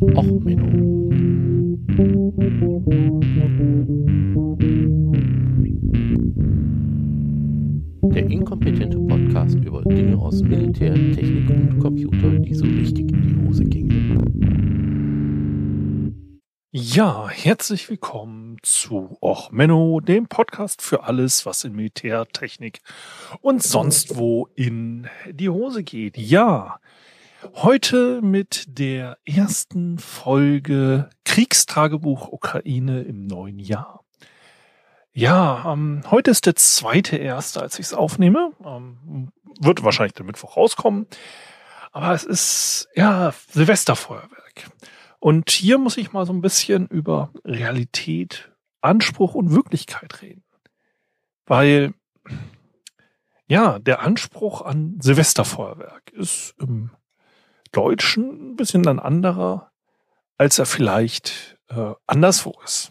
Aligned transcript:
Och, 0.00 0.24
Menno. 0.24 1.10
Der 8.14 8.26
inkompetente 8.30 8.98
Podcast 8.98 9.56
über 9.56 9.82
Dinge 9.82 10.16
aus 10.16 10.42
Militär, 10.42 10.94
Technik 10.94 11.50
und 11.50 11.78
Computer, 11.80 12.30
die 12.30 12.54
so 12.54 12.64
richtig 12.64 13.12
in 13.12 13.22
die 13.22 13.46
Hose 13.46 13.64
gingen. 13.64 13.90
Ja, 16.72 17.28
herzlich 17.28 17.90
willkommen 17.90 18.56
zu 18.62 19.18
Och 19.20 19.52
Menno, 19.52 20.00
dem 20.00 20.28
Podcast 20.28 20.80
für 20.80 21.04
alles, 21.04 21.44
was 21.44 21.64
in 21.64 21.74
Militär, 21.74 22.26
Technik 22.26 22.80
und 23.42 23.62
sonst 23.62 24.16
wo 24.16 24.48
in 24.54 25.08
die 25.30 25.50
Hose 25.50 25.82
geht. 25.82 26.16
Ja, 26.16 26.80
heute 27.54 28.20
mit 28.22 28.64
der 28.78 29.18
ersten 29.24 29.98
Folge 29.98 31.10
Kriegstagebuch 31.24 32.28
Ukraine 32.28 33.02
im 33.02 33.26
neuen 33.26 33.58
Jahr. 33.58 34.04
Ja, 35.12 35.72
ähm, 35.72 36.02
heute 36.10 36.30
ist 36.30 36.46
der 36.46 36.56
zweite 36.56 37.16
erste, 37.16 37.60
als 37.60 37.78
ich 37.78 37.86
es 37.86 37.94
aufnehme. 37.94 38.52
Ähm, 38.64 39.32
wird 39.60 39.82
wahrscheinlich 39.82 40.14
der 40.14 40.24
Mittwoch 40.24 40.56
rauskommen. 40.56 41.06
Aber 41.92 42.12
es 42.14 42.24
ist 42.24 42.88
ja 42.94 43.34
Silvesterfeuerwerk. 43.50 44.70
Und 45.18 45.50
hier 45.50 45.78
muss 45.78 45.96
ich 45.96 46.12
mal 46.12 46.26
so 46.26 46.32
ein 46.32 46.40
bisschen 46.40 46.86
über 46.86 47.30
Realität, 47.44 48.52
Anspruch 48.80 49.34
und 49.34 49.50
Wirklichkeit 49.50 50.22
reden. 50.22 50.44
Weil, 51.46 51.92
ja, 53.48 53.78
der 53.80 54.00
Anspruch 54.00 54.62
an 54.62 54.98
Silvesterfeuerwerk 55.00 56.10
ist 56.12 56.54
im 56.58 56.90
Deutschen 57.72 58.52
ein 58.52 58.56
bisschen 58.56 58.86
ein 58.86 58.98
anderer, 58.98 59.70
als 60.36 60.58
er 60.58 60.66
vielleicht 60.66 61.58
äh, 61.68 61.92
anderswo 62.06 62.54
ist. 62.64 62.90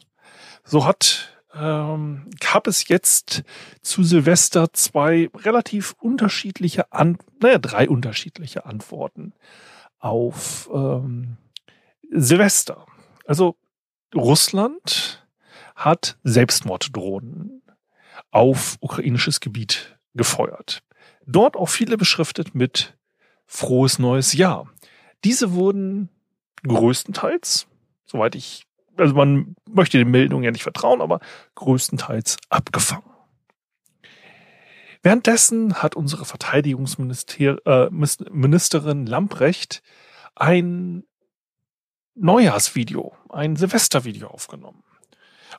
So 0.64 0.86
hat 0.86 1.40
ähm, 1.53 2.30
gab 2.40 2.67
es 2.67 2.88
jetzt 2.88 3.44
zu 3.81 4.03
Silvester 4.03 4.72
zwei 4.73 5.30
relativ 5.36 5.95
unterschiedliche, 6.00 6.92
An 6.92 7.18
naja, 7.42 7.58
drei 7.58 7.90
unterschiedliche 7.90 8.66
Antworten 8.66 9.34
auf 10.00 10.70
ähm, 10.73 11.38
Silvester. 12.12 12.86
Also 13.25 13.56
Russland 14.16 15.25
hat 15.75 16.18
Selbstmorddrohnen 16.23 17.62
auf 18.31 18.78
ukrainisches 18.81 19.40
Gebiet 19.40 19.98
gefeuert. 20.14 20.84
Dort 21.25 21.56
auch 21.56 21.70
viele 21.70 21.98
beschriftet 21.98 22.53
mit 22.56 22.98
frohes 23.50 24.00
neues 24.00 24.31
Jahr. 24.33 24.69
Diese 25.25 25.53
wurden 25.53 26.09
größtenteils, 26.66 27.67
soweit 28.06 28.36
ich, 28.36 28.64
also 28.95 29.14
man 29.16 29.56
möchte 29.67 29.97
den 29.97 30.11
Meldungen 30.11 30.44
ja 30.44 30.52
nicht 30.52 30.61
vertrauen, 30.64 31.02
aber 31.02 31.19
größtenteils 31.56 32.38
abgefangen. 32.50 33.09
Währenddessen 35.02 35.81
hat 35.81 35.95
unsere 35.95 36.25
Verteidigungsministerin 36.25 39.08
äh, 39.08 39.09
Lamprecht 39.09 39.81
ein 40.36 41.06
Neujahrsvideo, 42.16 43.16
ein 43.30 43.56
Silvestervideo 43.56 44.28
aufgenommen. 44.28 44.84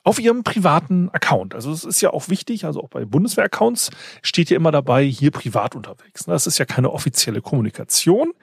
Auf 0.03 0.19
ihrem 0.19 0.43
privaten 0.43 1.09
Account. 1.09 1.53
Also 1.53 1.71
es 1.71 1.83
ist 1.83 2.01
ja 2.01 2.09
auch 2.11 2.27
wichtig, 2.27 2.65
also 2.65 2.81
auch 2.81 2.89
bei 2.89 3.05
Bundeswehr-Accounts 3.05 3.91
steht 4.23 4.49
ja 4.49 4.55
immer 4.55 4.71
dabei, 4.71 5.05
hier 5.05 5.29
privat 5.29 5.75
unterwegs. 5.75 6.25
Das 6.25 6.47
ist 6.47 6.57
ja 6.57 6.65
keine 6.65 6.91
offizielle 6.91 7.41
Kommunikation, 7.41 8.33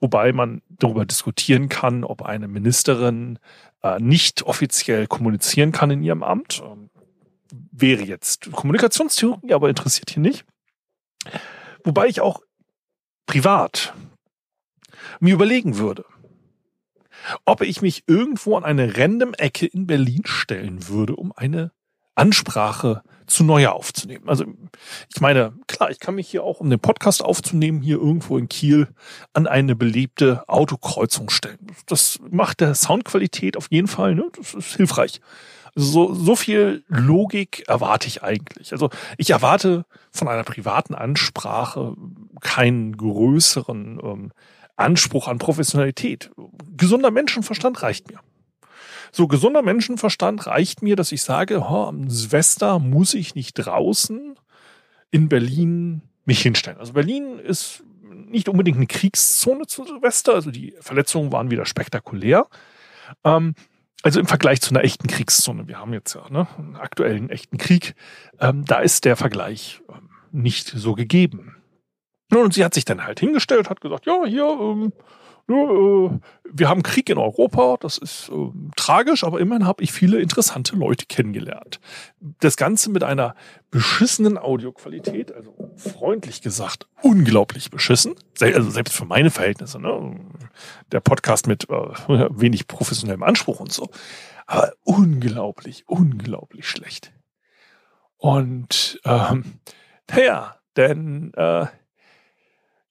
wobei 0.00 0.32
man 0.32 0.62
darüber 0.70 1.04
diskutieren 1.04 1.68
kann, 1.68 2.04
ob 2.04 2.22
eine 2.22 2.48
Ministerin 2.48 3.38
äh, 3.82 3.98
nicht 3.98 4.42
offiziell 4.44 5.06
kommunizieren 5.06 5.70
kann 5.70 5.90
in 5.90 6.02
ihrem 6.02 6.22
Amt. 6.22 6.62
Ähm, 6.64 6.88
wäre 7.70 8.02
jetzt 8.04 8.50
Kommunikationstheorie, 8.50 9.52
aber 9.52 9.68
interessiert 9.68 10.10
hier 10.10 10.22
nicht. 10.22 10.46
Wobei 11.84 12.06
ich 12.06 12.22
auch 12.22 12.40
privat 13.26 13.92
mir 15.20 15.34
überlegen 15.34 15.78
würde, 15.78 16.04
ob 17.44 17.62
ich 17.62 17.82
mich 17.82 18.04
irgendwo 18.06 18.56
an 18.56 18.64
eine 18.64 18.96
random 18.96 19.34
Ecke 19.34 19.66
in 19.66 19.86
Berlin 19.86 20.22
stellen 20.24 20.88
würde, 20.88 21.16
um 21.16 21.32
eine 21.34 21.72
Ansprache 22.14 23.02
zu 23.26 23.44
Neujahr 23.44 23.74
aufzunehmen. 23.74 24.28
Also 24.28 24.44
ich 25.14 25.20
meine, 25.20 25.54
klar, 25.66 25.90
ich 25.90 25.98
kann 25.98 26.14
mich 26.14 26.28
hier 26.28 26.44
auch, 26.44 26.60
um 26.60 26.68
den 26.68 26.80
Podcast 26.80 27.24
aufzunehmen, 27.24 27.80
hier 27.80 27.96
irgendwo 27.96 28.36
in 28.36 28.48
Kiel 28.48 28.88
an 29.32 29.46
eine 29.46 29.74
belebte 29.74 30.48
Autokreuzung 30.48 31.30
stellen. 31.30 31.58
Das 31.86 32.18
macht 32.30 32.60
der 32.60 32.74
Soundqualität 32.74 33.56
auf 33.56 33.68
jeden 33.70 33.88
Fall, 33.88 34.14
ne? 34.14 34.30
das 34.36 34.54
ist 34.54 34.76
hilfreich. 34.76 35.20
Also 35.74 35.88
so, 35.88 36.14
so 36.14 36.36
viel 36.36 36.84
Logik 36.88 37.64
erwarte 37.66 38.06
ich 38.06 38.22
eigentlich. 38.22 38.72
Also 38.72 38.90
ich 39.16 39.30
erwarte 39.30 39.86
von 40.10 40.28
einer 40.28 40.44
privaten 40.44 40.94
Ansprache 40.94 41.96
keinen 42.42 42.94
größeren 42.96 43.98
ähm, 44.02 44.32
Anspruch 44.76 45.28
an 45.28 45.38
Professionalität. 45.38 46.30
Gesunder 46.76 47.10
Menschenverstand 47.10 47.82
reicht 47.82 48.10
mir. 48.10 48.20
So 49.12 49.28
gesunder 49.28 49.62
Menschenverstand 49.62 50.46
reicht 50.46 50.82
mir, 50.82 50.96
dass 50.96 51.12
ich 51.12 51.22
sage, 51.22 51.60
oh, 51.60 51.86
am 51.86 52.08
Silvester 52.08 52.78
muss 52.78 53.12
ich 53.12 53.34
nicht 53.34 53.54
draußen 53.54 54.36
in 55.10 55.28
Berlin 55.28 56.02
mich 56.24 56.40
hinstellen. 56.40 56.78
Also 56.78 56.94
Berlin 56.94 57.38
ist 57.38 57.84
nicht 58.10 58.48
unbedingt 58.48 58.78
eine 58.78 58.86
Kriegszone 58.86 59.66
zu 59.66 59.84
Silvester, 59.84 60.34
also 60.34 60.50
die 60.50 60.74
Verletzungen 60.80 61.30
waren 61.30 61.50
wieder 61.50 61.66
spektakulär. 61.66 62.46
Ähm, 63.24 63.54
also 64.02 64.18
im 64.18 64.26
Vergleich 64.26 64.60
zu 64.60 64.70
einer 64.70 64.82
echten 64.82 65.06
Kriegszone, 65.06 65.68
wir 65.68 65.78
haben 65.78 65.92
jetzt 65.92 66.14
ja 66.14 66.28
ne, 66.30 66.48
einen 66.58 66.76
aktuellen 66.76 67.30
echten 67.30 67.58
Krieg, 67.58 67.94
ähm, 68.40 68.64
da 68.64 68.80
ist 68.80 69.04
der 69.04 69.16
Vergleich 69.16 69.80
ähm, 69.90 70.08
nicht 70.32 70.68
so 70.68 70.94
gegeben. 70.94 71.56
Und 72.40 72.54
sie 72.54 72.64
hat 72.64 72.74
sich 72.74 72.84
dann 72.84 73.04
halt 73.04 73.20
hingestellt, 73.20 73.68
hat 73.68 73.80
gesagt, 73.80 74.06
ja, 74.06 74.24
hier, 74.24 74.44
ähm, 74.44 74.92
ja, 75.48 75.56
äh, 75.56 76.10
wir 76.44 76.68
haben 76.68 76.82
Krieg 76.82 77.10
in 77.10 77.18
Europa, 77.18 77.76
das 77.80 77.98
ist 77.98 78.30
äh, 78.30 78.50
tragisch, 78.76 79.24
aber 79.24 79.40
immerhin 79.40 79.66
habe 79.66 79.82
ich 79.82 79.92
viele 79.92 80.20
interessante 80.20 80.76
Leute 80.76 81.06
kennengelernt. 81.06 81.80
Das 82.20 82.56
Ganze 82.56 82.90
mit 82.90 83.02
einer 83.02 83.34
beschissenen 83.70 84.38
Audioqualität, 84.38 85.32
also 85.32 85.72
freundlich 85.76 86.42
gesagt, 86.42 86.86
unglaublich 87.02 87.70
beschissen. 87.70 88.14
Also 88.40 88.70
selbst 88.70 88.94
für 88.94 89.04
meine 89.04 89.30
Verhältnisse, 89.30 89.80
ne? 89.80 90.20
Der 90.92 91.00
Podcast 91.00 91.46
mit 91.48 91.68
äh, 91.68 91.74
wenig 92.30 92.68
professionellem 92.68 93.22
Anspruch 93.22 93.60
und 93.60 93.72
so. 93.72 93.90
Aber 94.46 94.72
unglaublich, 94.84 95.84
unglaublich 95.86 96.68
schlecht. 96.68 97.12
Und 98.16 99.00
ähm, 99.04 99.60
naja, 100.08 100.56
denn 100.76 101.32
äh, 101.34 101.66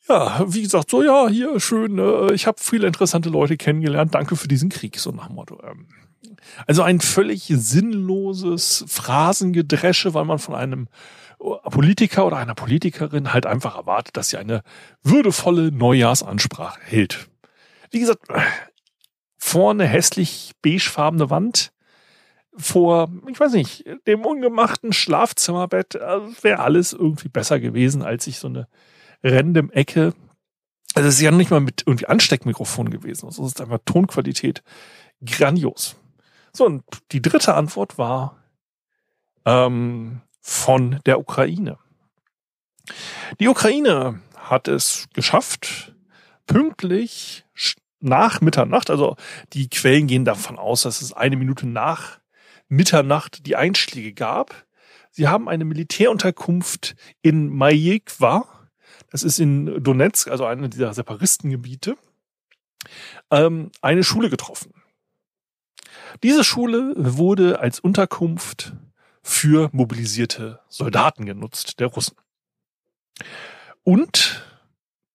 ja, 0.09 0.44
wie 0.47 0.62
gesagt, 0.62 0.89
so 0.89 1.03
ja, 1.03 1.28
hier 1.28 1.59
schön, 1.59 1.97
äh, 2.00 2.34
ich 2.34 2.47
habe 2.47 2.57
viele 2.59 2.88
interessante 2.88 3.29
Leute 3.29 3.57
kennengelernt, 3.57 4.16
danke 4.16 4.35
für 4.35 4.47
diesen 4.47 4.69
Krieg, 4.69 5.00
so 5.00 5.12
nach 5.12 5.28
dem 5.28 5.35
Motto. 5.35 5.62
Ähm. 5.63 5.88
Also 6.67 6.84
ein 6.84 7.00
völlig 7.01 7.45
sinnloses 7.47 8.84
Phrasengedresche, 8.88 10.13
weil 10.13 10.25
man 10.25 10.39
von 10.39 10.56
einem 10.56 10.88
Politiker 11.39 12.28
oder 12.28 12.38
einer 12.38 12.53
Politikerin 12.53 13.34
halt 13.34 13.45
einfach 13.45 13.75
erwartet, 13.75 14.16
dass 14.17 14.29
sie 14.29 14.38
eine 14.38 14.62
würdevolle 15.01 15.72
Neujahrsansprache 15.72 16.79
hält. 16.81 17.29
Wie 17.89 18.00
gesagt, 18.00 18.28
vorne 19.38 19.85
hässlich 19.85 20.51
beigefarbene 20.62 21.29
Wand, 21.29 21.72
vor, 22.56 23.09
ich 23.29 23.39
weiß 23.39 23.53
nicht, 23.53 23.85
dem 24.07 24.25
ungemachten 24.25 24.94
Schlafzimmerbett, 24.94 25.95
äh, 25.95 26.19
wäre 26.41 26.59
alles 26.59 26.94
irgendwie 26.94 27.29
besser 27.29 27.59
gewesen, 27.59 28.03
als 28.03 28.25
sich 28.25 28.39
so 28.39 28.47
eine 28.47 28.68
random 29.24 29.72
Ecke. 29.72 30.14
Also 30.94 31.08
es 31.08 31.16
ist 31.16 31.22
ja 31.22 31.32
nicht 31.32 31.52
mal 31.52 31.62
mit 31.62 31.84
irgendwie 31.86 32.08
Ansteckmikrofon 32.08 32.90
gewesen. 32.90 33.26
Also 33.26 33.44
es 33.44 33.54
ist 33.54 33.62
einfach 33.62 33.80
Tonqualität 33.86 34.63
grandios. 35.24 35.95
So, 36.54 36.66
und 36.66 36.84
die 37.12 37.22
dritte 37.22 37.54
Antwort 37.54 37.98
war 37.98 38.44
ähm, 39.45 40.22
von 40.42 41.00
der 41.06 41.19
Ukraine. 41.19 41.78
Die 43.40 43.48
Ukraine 43.48 44.19
hat 44.36 44.68
es 44.68 45.07
geschafft, 45.13 45.94
pünktlich 46.45 47.45
nach 48.00 48.42
Mitternacht, 48.42 48.90
also 48.90 49.16
die 49.54 49.69
Quellen 49.69 50.07
gehen 50.07 50.25
davon 50.25 50.57
aus, 50.57 50.81
dass 50.81 51.01
es 51.01 51.13
eine 51.13 51.38
Minute 51.38 51.68
nach 51.68 52.19
Mitternacht 52.68 53.45
die 53.45 53.56
Einschläge 53.56 54.13
gab. 54.13 54.66
Sie 55.12 55.28
haben 55.28 55.48
eine 55.48 55.66
Militärunterkunft 55.66 56.95
in 57.22 57.50
Majekwa, 57.50 58.48
das 59.12 59.24
ist 59.24 59.40
in 59.40 59.84
Donetsk, 59.84 60.30
also 60.30 60.46
eine 60.46 60.69
dieser 60.69 60.94
Separistengebiete, 60.94 61.96
ähm, 63.30 63.72
eine 63.81 64.04
Schule 64.04 64.30
getroffen. 64.30 64.74
Diese 66.24 66.44
Schule 66.44 66.94
wurde 66.98 67.60
als 67.60 67.80
Unterkunft 67.80 68.74
für 69.22 69.69
mobilisierte 69.72 70.60
Soldaten 70.68 71.25
genutzt, 71.25 71.80
der 71.80 71.88
Russen. 71.88 72.16
Und 73.84 74.44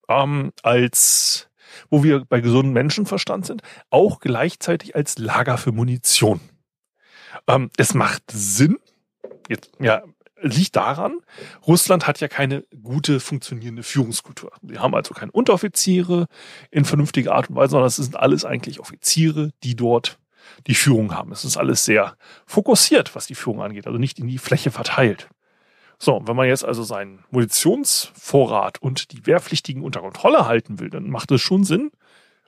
ähm, 0.09 0.53
als 0.63 1.49
wo 1.91 2.03
wir 2.03 2.25
bei 2.25 2.41
gesundem 2.41 2.73
Menschenverstand 2.73 3.47
sind, 3.47 3.63
auch 3.91 4.21
gleichzeitig 4.21 4.95
als 4.95 5.19
Lager 5.19 5.59
für 5.59 5.73
Munition. 5.73 6.41
Ähm, 7.47 7.71
es 7.77 7.95
macht 7.95 8.23
Sinn, 8.31 8.79
jetzt, 9.49 9.71
ja, 9.81 10.03
liegt 10.41 10.77
daran, 10.77 11.19
Russland 11.67 12.07
hat 12.07 12.21
ja 12.21 12.29
keine 12.29 12.65
gute 12.83 13.21
funktionierende 13.21 13.83
Führungskultur. 13.83 14.53
Sie 14.63 14.79
haben 14.79 14.95
also 14.95 15.15
keine 15.15 15.33
Unteroffiziere 15.33 16.27
in 16.71 16.85
vernünftiger 16.85 17.35
Art 17.35 17.49
und 17.49 17.57
Weise, 17.57 17.71
sondern 17.71 17.89
es 17.89 17.97
sind 17.97 18.17
alles 18.17 18.45
eigentlich 18.45 18.81
Offiziere, 18.81 19.51
die 19.63 19.77
dort 19.77 20.19
die 20.67 20.75
Führung 20.75 21.15
haben. 21.15 21.33
Es 21.33 21.45
ist 21.45 21.57
alles 21.57 21.85
sehr 21.85 22.17
fokussiert, 22.47 23.15
was 23.15 23.27
die 23.27 23.35
Führung 23.35 23.63
angeht, 23.63 23.87
also 23.87 23.99
nicht 23.99 24.19
in 24.19 24.29
die 24.29 24.39
Fläche 24.39 24.71
verteilt. 24.71 25.29
So, 25.99 26.21
wenn 26.27 26.37
man 26.37 26.47
jetzt 26.47 26.65
also 26.65 26.83
seinen 26.83 27.25
Munitionsvorrat 27.31 28.83
und 28.83 29.13
die 29.13 29.27
Wehrpflichtigen 29.27 29.83
unter 29.83 30.01
Kontrolle 30.01 30.47
halten 30.47 30.79
will, 30.79 30.91
dann 30.91 31.09
macht 31.09 31.31
es 31.31 31.41
schon 31.41 31.65
Sinn, 31.65 31.91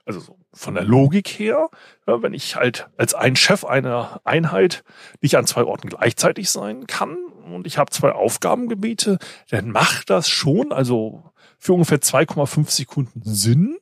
also 0.09 0.19
so 0.21 0.39
von 0.53 0.73
der 0.73 0.83
Logik 0.83 1.27
her, 1.27 1.69
ja, 2.07 2.23
wenn 2.23 2.33
ich 2.33 2.55
halt 2.55 2.89
als 2.97 3.13
ein 3.13 3.35
Chef 3.35 3.63
einer 3.63 4.19
Einheit 4.23 4.83
nicht 5.21 5.37
an 5.37 5.45
zwei 5.45 5.63
Orten 5.63 5.87
gleichzeitig 5.87 6.49
sein 6.49 6.87
kann 6.87 7.15
und 7.45 7.67
ich 7.67 7.77
habe 7.77 7.91
zwei 7.91 8.11
Aufgabengebiete, 8.11 9.19
dann 9.51 9.69
macht 9.69 10.09
das 10.09 10.27
schon, 10.27 10.71
also 10.71 11.31
für 11.59 11.73
ungefähr 11.73 11.99
2,5 11.99 12.71
Sekunden 12.71 13.21
Sinn, 13.23 13.77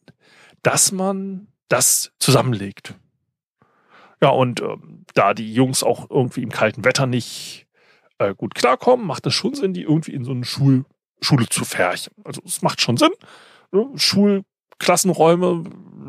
dass 0.63 0.91
man 0.91 1.47
das 1.69 2.11
zusammenlegt. 2.19 2.95
Ja, 4.21 4.29
und 4.29 4.61
ähm, 4.61 5.05
da 5.13 5.33
die 5.33 5.53
Jungs 5.53 5.81
auch 5.81 6.09
irgendwie 6.09 6.43
im 6.43 6.51
kalten 6.51 6.83
Wetter 6.83 7.07
nicht 7.07 7.67
äh, 8.17 8.35
gut 8.35 8.53
klarkommen, 8.53 9.07
macht 9.07 9.25
es 9.27 9.33
schon 9.33 9.53
Sinn, 9.53 9.73
die 9.73 9.83
irgendwie 9.83 10.13
in 10.13 10.25
so 10.25 10.31
eine 10.31 10.43
Schul 10.43 10.83
Schule 11.21 11.47
zu 11.47 11.63
färchen. 11.63 12.13
Also 12.25 12.41
es 12.45 12.61
macht 12.61 12.81
schon 12.81 12.97
Sinn. 12.97 13.11
Ne? 13.71 13.87
Schulklassenräume 13.95 15.63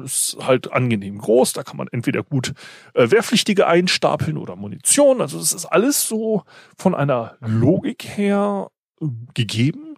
ist 0.05 0.37
halt 0.41 0.73
angenehm 0.73 1.19
groß. 1.19 1.53
Da 1.53 1.63
kann 1.63 1.77
man 1.77 1.89
entweder 1.89 2.23
gut 2.23 2.55
äh, 2.95 3.11
Wehrpflichtige 3.11 3.67
einstapeln 3.67 4.37
oder 4.37 4.57
Munition. 4.57 5.21
Also 5.21 5.39
es 5.39 5.53
ist 5.53 5.67
alles 5.67 6.07
so 6.07 6.43
von 6.77 6.95
einer 6.95 7.37
Logik 7.41 8.05
her 8.05 8.71
äh, 9.01 9.07
gegeben. 9.35 9.97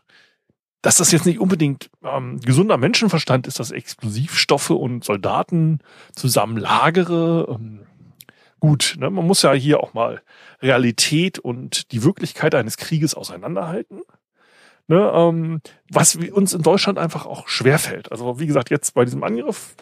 Dass 0.83 0.97
das 0.97 1.13
jetzt 1.13 1.27
nicht 1.27 1.41
unbedingt 1.41 1.91
ähm, 2.03 2.41
gesunder 2.41 2.79
Menschenverstand 2.79 3.47
ist, 3.47 3.61
dass 3.61 3.71
Explosivstoffe 3.71 4.71
und 4.71 5.05
Soldaten 5.05 5.81
zusammen 6.15 6.57
lagere. 6.57 7.47
Ähm, 7.51 7.81
gut, 8.61 8.97
ne? 8.99 9.11
man 9.11 9.27
muss 9.27 9.43
ja 9.43 9.53
hier 9.53 9.81
auch 9.81 9.93
mal 9.93 10.23
Realität 10.63 11.39
und 11.39 11.93
die 11.93 12.03
Wirklichkeit 12.03 12.55
eines 12.55 12.79
Krieges 12.79 13.15
auseinanderhalten. 13.15 14.01
Ne, 14.91 15.09
ähm, 15.15 15.61
was 15.89 16.17
uns 16.17 16.53
in 16.53 16.63
Deutschland 16.63 16.99
einfach 16.99 17.25
auch 17.25 17.47
schwerfällt. 17.47 18.11
Also 18.11 18.41
wie 18.41 18.49
gesagt, 18.49 18.71
jetzt 18.71 18.93
bei 18.93 19.05
diesem 19.05 19.23
Angriff, 19.23 19.77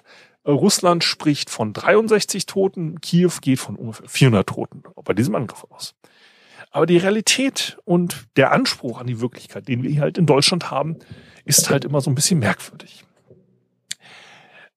äh, 0.45 0.51
Russland 0.51 1.03
spricht 1.03 1.49
von 1.49 1.73
63 1.73 2.45
Toten, 2.45 3.01
Kiew 3.01 3.31
geht 3.41 3.59
von 3.59 3.77
ungefähr 3.77 4.07
400 4.07 4.47
Toten 4.47 4.83
bei 5.03 5.15
diesem 5.15 5.35
Angriff 5.35 5.65
aus. 5.71 5.95
Aber 6.73 6.85
die 6.85 6.99
Realität 6.99 7.79
und 7.87 8.27
der 8.37 8.53
Anspruch 8.53 9.01
an 9.01 9.07
die 9.07 9.19
Wirklichkeit, 9.19 9.67
den 9.67 9.83
wir 9.83 9.89
hier 9.89 10.03
halt 10.03 10.19
in 10.19 10.27
Deutschland 10.27 10.71
haben, 10.71 10.99
ist 11.47 11.71
halt 11.71 11.87
immer 11.87 12.03
so 12.03 12.11
ein 12.11 12.15
bisschen 12.15 12.41
merkwürdig. 12.41 13.03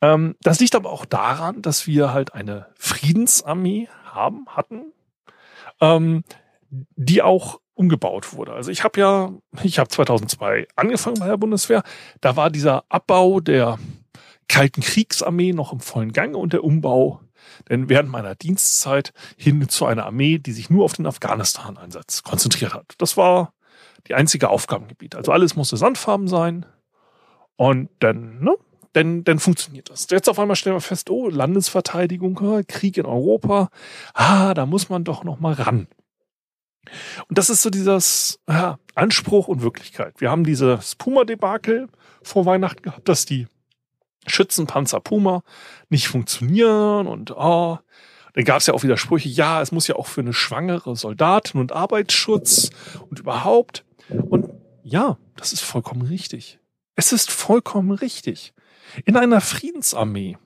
Ähm, 0.01 0.37
das 0.43 0.61
liegt 0.61 0.75
aber 0.75 0.91
auch 0.91 1.03
daran, 1.03 1.61
dass 1.61 1.87
wir 1.87 2.13
halt 2.13 2.33
eine 2.33 2.67
Friedensarmee 2.75 3.89
haben, 4.05 4.45
hatten, 4.47 4.93
ähm, 5.81 6.23
die 6.69 7.21
auch 7.21 7.59
umgebaut 7.81 8.33
wurde. 8.33 8.53
Also 8.53 8.71
ich 8.71 8.83
habe 8.83 8.99
ja, 8.99 9.31
ich 9.63 9.79
habe 9.79 9.89
2002 9.89 10.67
angefangen 10.75 11.19
bei 11.19 11.27
der 11.27 11.37
Bundeswehr. 11.37 11.83
Da 12.21 12.35
war 12.35 12.49
dieser 12.49 12.83
Abbau 12.89 13.39
der 13.39 13.79
Kalten 14.47 14.81
Kriegsarmee 14.81 15.53
noch 15.53 15.73
im 15.73 15.79
vollen 15.79 16.13
Gange 16.13 16.37
und 16.37 16.53
der 16.53 16.63
Umbau 16.63 17.21
denn 17.69 17.89
während 17.89 18.09
meiner 18.09 18.35
Dienstzeit 18.35 19.13
hin 19.37 19.67
zu 19.69 19.85
einer 19.85 20.05
Armee, 20.05 20.37
die 20.37 20.51
sich 20.51 20.69
nur 20.69 20.85
auf 20.85 20.93
den 20.93 21.05
Afghanistan-Einsatz 21.05 22.23
konzentriert 22.23 22.73
hat. 22.73 22.93
Das 22.97 23.17
war 23.17 23.53
die 24.07 24.15
einzige 24.15 24.49
Aufgabengebiet. 24.49 25.15
Also 25.15 25.31
alles 25.31 25.55
musste 25.55 25.77
sandfarben 25.77 26.27
sein 26.27 26.65
und 27.55 27.89
dann, 27.99 28.39
ne, 28.39 28.55
dann, 28.93 29.23
dann 29.23 29.39
funktioniert 29.39 29.89
das. 29.89 30.07
Jetzt 30.09 30.29
auf 30.29 30.39
einmal 30.39 30.55
stellen 30.55 30.75
wir 30.75 30.81
fest, 30.81 31.09
oh, 31.09 31.29
Landesverteidigung, 31.29 32.35
Krieg 32.67 32.97
in 32.97 33.05
Europa, 33.05 33.69
ah, 34.13 34.53
da 34.53 34.65
muss 34.65 34.89
man 34.89 35.03
doch 35.03 35.23
noch 35.23 35.39
mal 35.39 35.53
ran. 35.53 35.87
Und 37.27 37.37
das 37.37 37.49
ist 37.49 37.61
so 37.61 37.69
dieses 37.69 38.39
ja, 38.49 38.79
Anspruch 38.95 39.47
und 39.47 39.61
Wirklichkeit. 39.61 40.19
Wir 40.19 40.31
haben 40.31 40.43
dieses 40.43 40.95
Puma-Debakel 40.95 41.87
vor 42.23 42.45
Weihnachten 42.45 42.81
gehabt, 42.81 43.07
dass 43.07 43.25
die 43.25 43.47
Schützenpanzer 44.27 44.99
Puma 44.99 45.43
nicht 45.89 46.07
funktionieren 46.07 47.07
und 47.07 47.31
oh, 47.31 47.79
dann 48.33 48.45
gab 48.45 48.59
es 48.59 48.67
ja 48.67 48.73
auch 48.73 48.83
wieder 48.83 48.97
Sprüche, 48.97 49.29
ja, 49.29 49.61
es 49.61 49.71
muss 49.71 49.87
ja 49.87 49.95
auch 49.95 50.07
für 50.07 50.21
eine 50.21 50.33
schwangere 50.33 50.95
Soldatin 50.95 51.59
und 51.59 51.71
Arbeitsschutz 51.71 52.69
und 53.09 53.19
überhaupt. 53.19 53.83
Und 54.09 54.49
ja, 54.83 55.17
das 55.35 55.53
ist 55.53 55.61
vollkommen 55.61 56.03
richtig. 56.03 56.59
Es 56.95 57.11
ist 57.11 57.31
vollkommen 57.31 57.91
richtig. 57.91 58.53
In 59.05 59.17
einer 59.17 59.41
Friedensarmee 59.41 60.37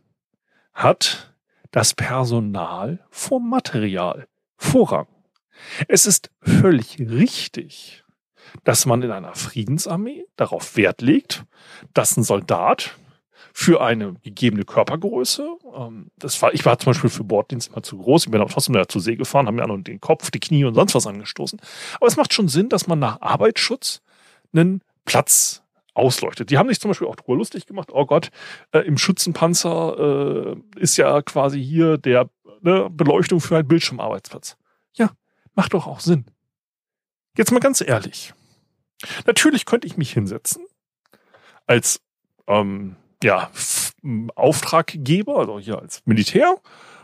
hat 0.74 1.36
das 1.72 1.94
Personal 1.94 3.06
vor 3.10 3.40
Material 3.40 4.28
Vorrang. 4.58 5.08
Es 5.88 6.06
ist 6.06 6.32
völlig 6.42 7.00
richtig, 7.00 8.04
dass 8.64 8.86
man 8.86 9.02
in 9.02 9.12
einer 9.12 9.36
Friedensarmee 9.36 10.26
darauf 10.36 10.78
Wert 10.78 11.02
legt, 11.02 11.44
dass 11.94 12.18
ein 12.18 12.24
Soldat 12.24 12.98
für 13.54 13.82
eine 13.82 14.16
gegebene 14.22 14.66
Körpergröße. 14.66 15.48
Ähm, 15.76 16.12
das 16.18 16.42
war, 16.42 16.54
ich 16.54 16.66
war 16.66 16.78
zum 16.78 16.92
Beispiel 16.92 17.10
für 17.10 17.24
Borddienst 17.24 17.70
immer 17.70 17.84
zu 17.84 17.98
groß. 17.98 18.26
Ich 18.26 18.32
bin 18.32 18.42
aber 18.42 18.50
trotzdem 18.50 18.82
zur 18.90 19.02
See 19.02 19.16
gefahren, 19.16 19.48
haben 19.48 19.56
mir 19.56 19.64
an 19.64 19.84
den 19.84 20.02
Kopf, 20.02 20.30
die 20.30 20.42
Knie 20.42 20.66
und 20.66 20.76
sonst 20.76 20.94
was 20.94 21.08
angestoßen. 21.08 21.62
Aber 21.96 22.08
es 22.08 22.18
macht 22.18 22.34
schon 22.34 22.50
Sinn, 22.50 22.68
dass 22.70 22.88
man 22.88 23.00
nach 23.00 23.22
Arbeitsschutz 23.22 24.02
einen 24.54 24.82
Platz 25.06 25.64
ausleuchtet. 25.94 26.50
Die 26.50 26.58
haben 26.58 26.68
sich 26.68 26.80
zum 26.80 26.90
Beispiel 26.90 27.08
auch 27.08 27.16
drüber 27.16 27.38
lustig 27.38 27.66
gemacht. 27.66 27.90
Oh 27.94 28.06
Gott, 28.06 28.30
äh, 28.72 28.80
im 28.80 28.98
Schützenpanzer 28.98 30.56
äh, 30.76 30.80
ist 30.80 30.98
ja 30.98 31.22
quasi 31.22 31.64
hier 31.64 31.98
der 31.98 32.30
ne, 32.62 32.90
Beleuchtung 32.92 33.40
für 33.40 33.58
einen 33.58 33.68
Bildschirmarbeitsplatz. 33.68 34.58
Ja, 34.96 35.12
macht 35.56 35.74
doch 35.74 35.88
auch 35.88 36.00
Sinn. 36.00 36.26
Jetzt 37.38 37.52
mal 37.52 37.60
ganz 37.60 37.82
ehrlich. 37.82 38.34
Natürlich 39.26 39.66
könnte 39.66 39.88
ich 39.88 39.98
mich 39.98 40.12
hinsetzen 40.14 40.66
als 41.68 42.00
ähm, 42.48 42.96
ja, 43.24 43.50
Auftraggeber, 44.36 45.40
also 45.40 45.60
hier 45.60 45.80
als 45.80 46.02
Militär, 46.06 46.58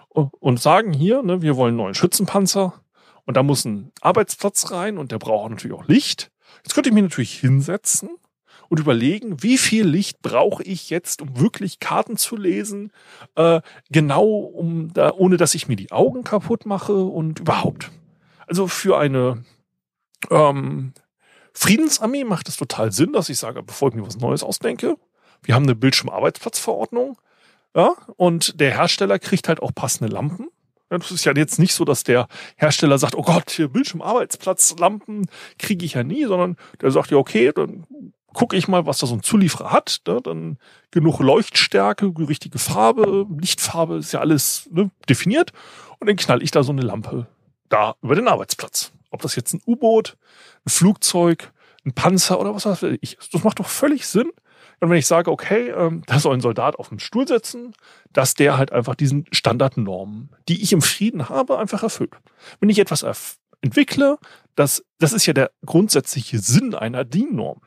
und 0.09 0.61
sagen 0.61 0.93
hier, 0.93 1.23
ne, 1.23 1.41
wir 1.41 1.55
wollen 1.55 1.69
einen 1.69 1.77
neuen 1.77 1.95
Schützenpanzer 1.95 2.81
und 3.25 3.37
da 3.37 3.43
muss 3.43 3.65
ein 3.65 3.91
Arbeitsplatz 4.01 4.71
rein 4.71 4.97
und 4.97 5.11
der 5.11 5.19
braucht 5.19 5.49
natürlich 5.49 5.77
auch 5.77 5.87
Licht. 5.87 6.31
Jetzt 6.57 6.73
könnte 6.73 6.89
ich 6.89 6.93
mich 6.93 7.03
natürlich 7.03 7.39
hinsetzen 7.39 8.09
und 8.67 8.79
überlegen, 8.79 9.41
wie 9.41 9.57
viel 9.57 9.85
Licht 9.85 10.21
brauche 10.21 10.63
ich 10.63 10.89
jetzt, 10.89 11.21
um 11.21 11.39
wirklich 11.39 11.79
Karten 11.79 12.17
zu 12.17 12.35
lesen, 12.35 12.91
äh, 13.35 13.61
genau 13.89 14.27
um 14.27 14.93
da, 14.93 15.11
ohne 15.11 15.37
dass 15.37 15.55
ich 15.55 15.67
mir 15.67 15.75
die 15.75 15.91
Augen 15.91 16.23
kaputt 16.23 16.65
mache 16.65 17.03
und 17.03 17.39
überhaupt. 17.39 17.91
Also 18.51 18.67
für 18.67 18.97
eine 18.97 19.45
ähm, 20.29 20.91
Friedensarmee 21.53 22.25
macht 22.25 22.49
es 22.49 22.57
total 22.57 22.91
Sinn, 22.91 23.13
dass 23.13 23.29
ich 23.29 23.39
sage, 23.39 23.63
bevor 23.63 23.87
ich 23.87 23.95
mir 23.95 24.05
was 24.05 24.17
Neues 24.17 24.43
ausdenke, 24.43 24.97
wir 25.41 25.55
haben 25.55 25.63
eine 25.63 25.73
Bildschirmarbeitsplatzverordnung, 25.73 27.17
ja, 27.73 27.93
und 28.17 28.59
der 28.59 28.71
Hersteller 28.71 29.19
kriegt 29.19 29.47
halt 29.47 29.61
auch 29.61 29.73
passende 29.73 30.13
Lampen. 30.13 30.49
Das 30.89 31.11
ist 31.11 31.23
ja 31.23 31.33
jetzt 31.33 31.59
nicht 31.59 31.73
so, 31.73 31.85
dass 31.85 32.03
der 32.03 32.27
Hersteller 32.57 32.97
sagt, 32.97 33.15
oh 33.15 33.21
Gott, 33.21 33.51
hier 33.51 33.69
Bildschirmarbeitsplatzlampen 33.69 35.29
kriege 35.57 35.85
ich 35.85 35.93
ja 35.93 36.03
nie, 36.03 36.25
sondern 36.25 36.57
der 36.81 36.91
sagt 36.91 37.09
ja, 37.11 37.17
okay, 37.19 37.53
dann 37.55 37.87
gucke 38.33 38.57
ich 38.57 38.67
mal, 38.67 38.85
was 38.85 38.97
da 38.97 39.07
so 39.07 39.15
ein 39.15 39.23
Zulieferer 39.23 39.71
hat. 39.71 40.01
Ne? 40.05 40.19
Dann 40.21 40.57
genug 40.91 41.21
Leuchtstärke, 41.21 42.11
richtige 42.27 42.59
Farbe, 42.59 43.25
Lichtfarbe, 43.39 43.95
ist 43.95 44.11
ja 44.11 44.19
alles 44.19 44.67
ne, 44.73 44.91
definiert. 45.07 45.53
Und 45.99 46.09
dann 46.09 46.17
knall 46.17 46.43
ich 46.43 46.51
da 46.51 46.63
so 46.63 46.73
eine 46.73 46.81
Lampe 46.81 47.27
da 47.71 47.95
über 48.01 48.15
den 48.15 48.27
Arbeitsplatz. 48.27 48.91
Ob 49.09 49.21
das 49.21 49.35
jetzt 49.35 49.53
ein 49.53 49.61
U-Boot, 49.65 50.17
ein 50.65 50.69
Flugzeug, 50.69 51.51
ein 51.85 51.93
Panzer 51.93 52.39
oder 52.39 52.53
was 52.53 52.65
weiß 52.65 52.83
ich. 53.01 53.17
Das 53.31 53.43
macht 53.43 53.59
doch 53.59 53.67
völlig 53.67 54.07
Sinn, 54.07 54.31
und 54.81 54.89
wenn 54.89 54.97
ich 54.97 55.05
sage, 55.05 55.31
okay, 55.31 55.69
ähm, 55.69 56.01
da 56.07 56.19
soll 56.19 56.35
ein 56.35 56.41
Soldat 56.41 56.75
auf 56.75 56.89
dem 56.89 56.97
Stuhl 56.97 57.27
sitzen, 57.27 57.73
dass 58.13 58.33
der 58.33 58.57
halt 58.57 58.71
einfach 58.71 58.95
diesen 58.95 59.25
Standardnormen, 59.31 60.31
die 60.49 60.61
ich 60.61 60.73
im 60.73 60.81
Frieden 60.81 61.29
habe, 61.29 61.59
einfach 61.59 61.83
erfüllt. 61.83 62.15
Wenn 62.59 62.69
ich 62.69 62.79
etwas 62.79 63.05
entwickle, 63.61 64.17
das, 64.55 64.83
das 64.97 65.13
ist 65.13 65.27
ja 65.27 65.33
der 65.33 65.51
grundsätzliche 65.63 66.39
Sinn 66.39 66.73
einer 66.73 67.05
DIN-Norm, 67.05 67.61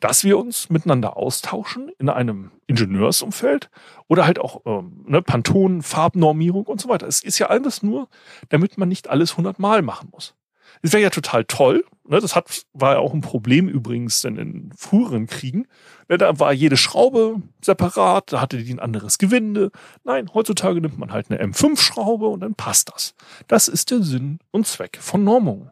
dass 0.00 0.24
wir 0.24 0.38
uns 0.38 0.70
miteinander 0.70 1.16
austauschen 1.16 1.90
in 1.98 2.08
einem 2.08 2.50
Ingenieursumfeld 2.66 3.70
oder 4.08 4.26
halt 4.26 4.38
auch 4.38 4.62
ähm, 4.66 5.04
ne, 5.06 5.22
Pantone, 5.22 5.82
Farbnormierung 5.82 6.66
und 6.66 6.80
so 6.80 6.88
weiter. 6.88 7.06
Es 7.06 7.22
ist 7.22 7.38
ja 7.38 7.46
alles 7.46 7.82
nur, 7.82 8.08
damit 8.48 8.78
man 8.78 8.88
nicht 8.88 9.08
alles 9.08 9.36
hundertmal 9.36 9.82
machen 9.82 10.08
muss. 10.12 10.34
Es 10.82 10.92
wäre 10.92 11.02
ja 11.02 11.10
total 11.10 11.44
toll, 11.44 11.84
Ne, 12.08 12.20
das 12.20 12.36
hat, 12.36 12.66
war 12.72 12.94
ja 12.94 12.98
auch 13.00 13.12
ein 13.14 13.20
Problem 13.20 13.68
übrigens 13.68 14.20
denn 14.20 14.36
in 14.36 14.72
früheren 14.76 15.26
Kriegen. 15.26 15.66
Ne, 16.08 16.18
da 16.18 16.38
war 16.38 16.52
jede 16.52 16.76
Schraube 16.76 17.42
separat, 17.60 18.32
da 18.32 18.40
hatte 18.40 18.62
die 18.62 18.72
ein 18.72 18.78
anderes 18.78 19.18
Gewinde. 19.18 19.70
Nein, 20.04 20.30
heutzutage 20.32 20.80
nimmt 20.80 20.98
man 20.98 21.12
halt 21.12 21.30
eine 21.30 21.42
M5-Schraube 21.42 22.26
und 22.26 22.40
dann 22.40 22.54
passt 22.54 22.92
das. 22.94 23.14
Das 23.48 23.66
ist 23.66 23.90
der 23.90 24.02
Sinn 24.02 24.38
und 24.52 24.66
Zweck 24.66 24.98
von 25.00 25.24
Normungen. 25.24 25.70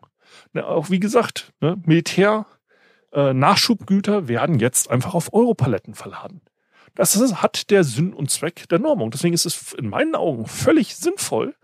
Ne, 0.52 0.66
auch 0.66 0.90
wie 0.90 1.00
gesagt, 1.00 1.52
ne, 1.60 1.80
Militär, 1.84 2.46
äh, 3.14 3.32
Nachschubgüter 3.32 4.28
werden 4.28 4.58
jetzt 4.58 4.90
einfach 4.90 5.14
auf 5.14 5.32
Europaletten 5.32 5.94
verladen. 5.94 6.40
Das 6.94 7.16
hat 7.42 7.70
der 7.70 7.82
Sinn 7.82 8.12
und 8.12 8.30
Zweck 8.30 8.68
der 8.68 8.78
Normung. 8.78 9.10
Deswegen 9.10 9.34
ist 9.34 9.46
es 9.46 9.72
in 9.72 9.88
meinen 9.88 10.14
Augen 10.14 10.46
völlig 10.46 10.94
sinnvoll, 10.96 11.54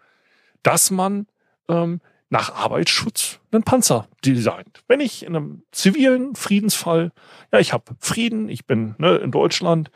dass 0.62 0.90
man 0.90 1.26
ähm, 1.68 2.00
nach 2.30 2.54
Arbeitsschutz 2.54 3.40
einen 3.52 3.62
Panzer 3.62 4.08
designt. 4.24 4.82
Wenn 4.88 5.00
ich 5.00 5.24
in 5.24 5.36
einem 5.36 5.62
zivilen 5.72 6.34
Friedensfall, 6.34 7.12
ja, 7.52 7.58
ich 7.58 7.72
habe 7.72 7.94
Frieden, 7.98 8.48
ich 8.48 8.66
bin 8.66 8.94
ne, 8.98 9.16
in 9.16 9.30
Deutschland, 9.30 9.90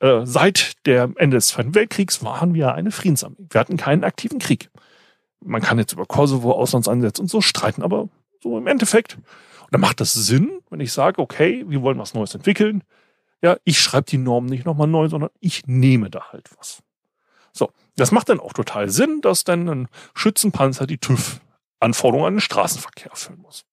äh, 0.00 0.24
seit 0.24 0.86
der 0.86 1.12
Ende 1.16 1.36
des 1.36 1.48
Zweiten 1.48 1.74
Weltkriegs 1.74 2.24
waren 2.24 2.54
wir 2.54 2.74
eine 2.74 2.90
Friedensarmee. 2.90 3.46
Wir 3.50 3.60
hatten 3.60 3.76
keinen 3.76 4.04
aktiven 4.04 4.38
Krieg. 4.38 4.70
Man 5.40 5.62
kann 5.62 5.78
jetzt 5.78 5.92
über 5.92 6.06
Kosovo, 6.06 6.52
Auslandseinsätze 6.52 7.22
und 7.22 7.28
so 7.28 7.40
streiten, 7.40 7.82
aber 7.82 8.08
so 8.40 8.58
im 8.58 8.66
Endeffekt, 8.68 9.18
dann 9.72 9.80
macht 9.80 10.00
das 10.00 10.12
Sinn, 10.12 10.60
wenn 10.68 10.80
ich 10.80 10.92
sage, 10.92 11.20
okay, 11.20 11.64
wir 11.66 11.80
wollen 11.80 11.98
was 11.98 12.12
Neues 12.12 12.34
entwickeln. 12.34 12.84
Ja, 13.40 13.56
ich 13.64 13.80
schreibe 13.80 14.04
die 14.04 14.18
Normen 14.18 14.50
nicht 14.50 14.66
nochmal 14.66 14.86
neu, 14.86 15.08
sondern 15.08 15.30
ich 15.40 15.66
nehme 15.66 16.10
da 16.10 16.30
halt 16.30 16.50
was. 16.58 16.82
So, 17.52 17.70
das 17.96 18.12
macht 18.12 18.28
dann 18.28 18.38
auch 18.38 18.52
total 18.52 18.90
Sinn, 18.90 19.22
dass 19.22 19.44
dann 19.44 19.68
ein 19.68 19.88
Schützenpanzer 20.14 20.86
die 20.86 20.98
TÜV 20.98 21.40
Anforderungen 21.80 22.28
an 22.28 22.34
den 22.34 22.40
Straßenverkehr 22.40 23.10
erfüllen 23.10 23.40
muss. 23.40 23.64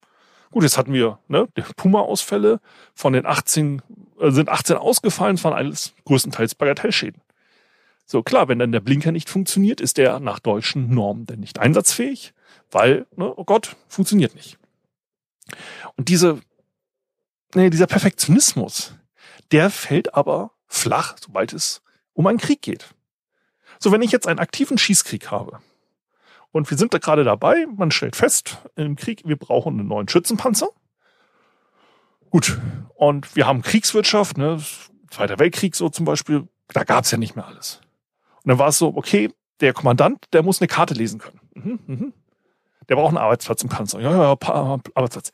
Gut, 0.52 0.64
jetzt 0.64 0.78
hatten 0.78 0.94
wir 0.94 1.20
ne, 1.28 1.50
die 1.58 1.62
Puma-Ausfälle. 1.62 2.62
Von 2.94 3.12
den 3.12 3.26
18 3.26 3.82
äh, 4.20 4.32
sind 4.32 4.48
18 4.48 4.78
ausgefallen, 4.78 5.36
es 5.36 5.44
waren 5.44 5.54
alles 5.54 5.94
größtenteils 6.06 6.56
Bagatellschäden. 6.56 7.22
So 8.06 8.24
klar, 8.24 8.48
wenn 8.48 8.60
dann 8.60 8.72
der 8.72 8.80
Blinker 8.80 9.12
nicht 9.12 9.30
funktioniert, 9.30 9.82
ist 9.82 9.98
der 9.98 10.22
nach 10.22 10.40
deutschen 10.40 10.94
Normen 10.94 11.26
denn 11.26 11.42
nicht 11.42 11.60
einsatzfähig, 11.60 12.34
weil, 12.72 13.06
ne, 13.18 13.34
oh 13.36 13.44
Gott, 13.44 13.76
funktioniert 13.90 14.34
nicht. 14.34 14.59
Und 15.96 16.10
diese, 16.10 16.40
nee, 17.54 17.70
dieser 17.70 17.88
Perfektionismus, 17.88 18.96
der 19.52 19.70
fällt 19.70 20.14
aber 20.14 20.52
flach, 20.68 21.16
sobald 21.20 21.54
es 21.54 21.82
um 22.14 22.28
einen 22.28 22.38
Krieg 22.38 22.62
geht. 22.62 22.94
So, 23.80 23.92
wenn 23.92 24.02
ich 24.02 24.12
jetzt 24.12 24.28
einen 24.28 24.40
aktiven 24.40 24.78
Schießkrieg 24.78 25.32
habe, 25.32 25.60
und 26.52 26.70
wir 26.70 26.78
sind 26.78 26.94
da 26.94 26.98
gerade 26.98 27.24
dabei. 27.24 27.68
Man 27.76 27.92
stellt 27.92 28.16
fest, 28.16 28.58
im 28.76 28.96
Krieg, 28.96 29.22
wir 29.26 29.36
brauchen 29.36 29.80
einen 29.80 29.88
neuen 29.88 30.08
Schützenpanzer. 30.08 30.70
Gut. 32.30 32.60
Und 32.96 33.36
wir 33.36 33.48
haben 33.48 33.62
Kriegswirtschaft, 33.62 34.38
ne? 34.38 34.62
Zweiter 35.10 35.40
Weltkrieg 35.40 35.76
so 35.76 35.90
zum 35.90 36.06
Beispiel. 36.06 36.48
Da 36.70 36.84
gab 36.84 37.06
es 37.06 37.12
ja 37.12 37.18
nicht 37.18 37.36
mehr 37.36 37.46
alles. 37.46 37.82
Und 38.44 38.50
dann 38.50 38.60
war 38.60 38.70
es 38.70 38.78
so, 38.78 38.96
okay, 38.96 39.34
der 39.60 39.74
Kommandant, 39.74 40.26
der 40.34 40.44
muss 40.44 40.62
eine 40.62 40.68
Karte 40.68 40.94
lesen 40.94 41.20
können. 41.20 41.40
Mhm, 41.54 41.80
mhm. 41.88 42.14
Der 42.90 42.96
braucht 42.96 43.10
einen 43.10 43.18
Arbeitsplatz 43.18 43.64
im 43.64 43.70
Panzer. 43.70 44.00
Ja, 44.02 44.12
ja, 44.12 44.38
Arbeitsplatz. 44.96 45.32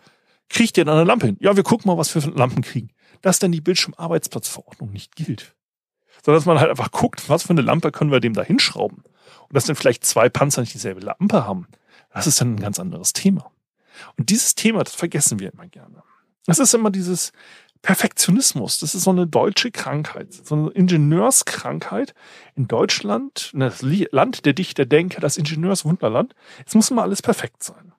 Kriegt 0.50 0.78
der 0.78 0.86
dann 0.86 0.98
eine 0.98 1.06
Lampe 1.06 1.28
hin? 1.28 1.38
Ja, 1.40 1.56
wir 1.56 1.64
gucken 1.64 1.90
mal, 1.90 1.98
was 1.98 2.14
wir 2.14 2.22
für 2.22 2.30
Lampen 2.30 2.62
kriegen. 2.62 2.90
Dass 3.22 3.40
dann 3.40 3.52
die 3.52 3.62
Bildschirmarbeitsplatzverordnung 3.62 4.92
nicht 4.92 5.16
gilt. 5.16 5.56
Sondern 6.24 6.40
dass 6.40 6.46
man 6.46 6.60
halt 6.60 6.70
einfach 6.70 6.92
guckt, 6.92 7.28
was 7.30 7.44
für 7.44 7.52
eine 7.52 7.62
Lampe 7.62 7.92
können 7.92 8.12
wir 8.12 8.20
dem 8.20 8.34
da 8.34 8.44
hinschrauben 8.44 9.04
und 9.48 9.54
dass 9.54 9.66
dann 9.66 9.76
vielleicht 9.76 10.06
zwei 10.06 10.30
Panzer 10.30 10.62
nicht 10.62 10.74
dieselbe 10.74 11.02
Lampe 11.02 11.46
haben, 11.46 11.68
das 12.14 12.28
ist 12.28 12.42
dann 12.42 12.56
ein 12.56 12.60
ganz 12.60 12.80
anderes 12.80 13.14
Thema. 13.14 13.52
Und 14.18 14.30
dieses 14.30 14.56
Thema, 14.56 14.84
das 14.84 14.96
vergessen 14.96 15.40
wir 15.40 15.52
immer 15.54 15.68
gerne. 15.68 16.04
Das 16.46 16.60
ist 16.60 16.74
immer 16.74 16.92
dieses 16.92 17.32
Perfektionismus. 17.86 18.80
Das 18.80 18.96
ist 18.96 19.04
so 19.04 19.12
eine 19.12 19.28
deutsche 19.28 19.70
Krankheit, 19.70 20.34
so 20.34 20.56
eine 20.56 20.72
Ingenieurskrankheit 20.72 22.16
in 22.56 22.68
Deutschland, 22.68 23.52
das 23.54 23.84
Land 23.84 24.46
der 24.46 24.54
Dichter, 24.54 24.86
Denker, 24.86 25.22
das 25.22 25.38
Ingenieurswunderland. 25.38 26.34
Es 26.66 26.74
muss 26.74 26.90
immer 26.90 27.04
alles 27.04 27.22
perfekt 27.22 27.62
sein. 27.64 27.94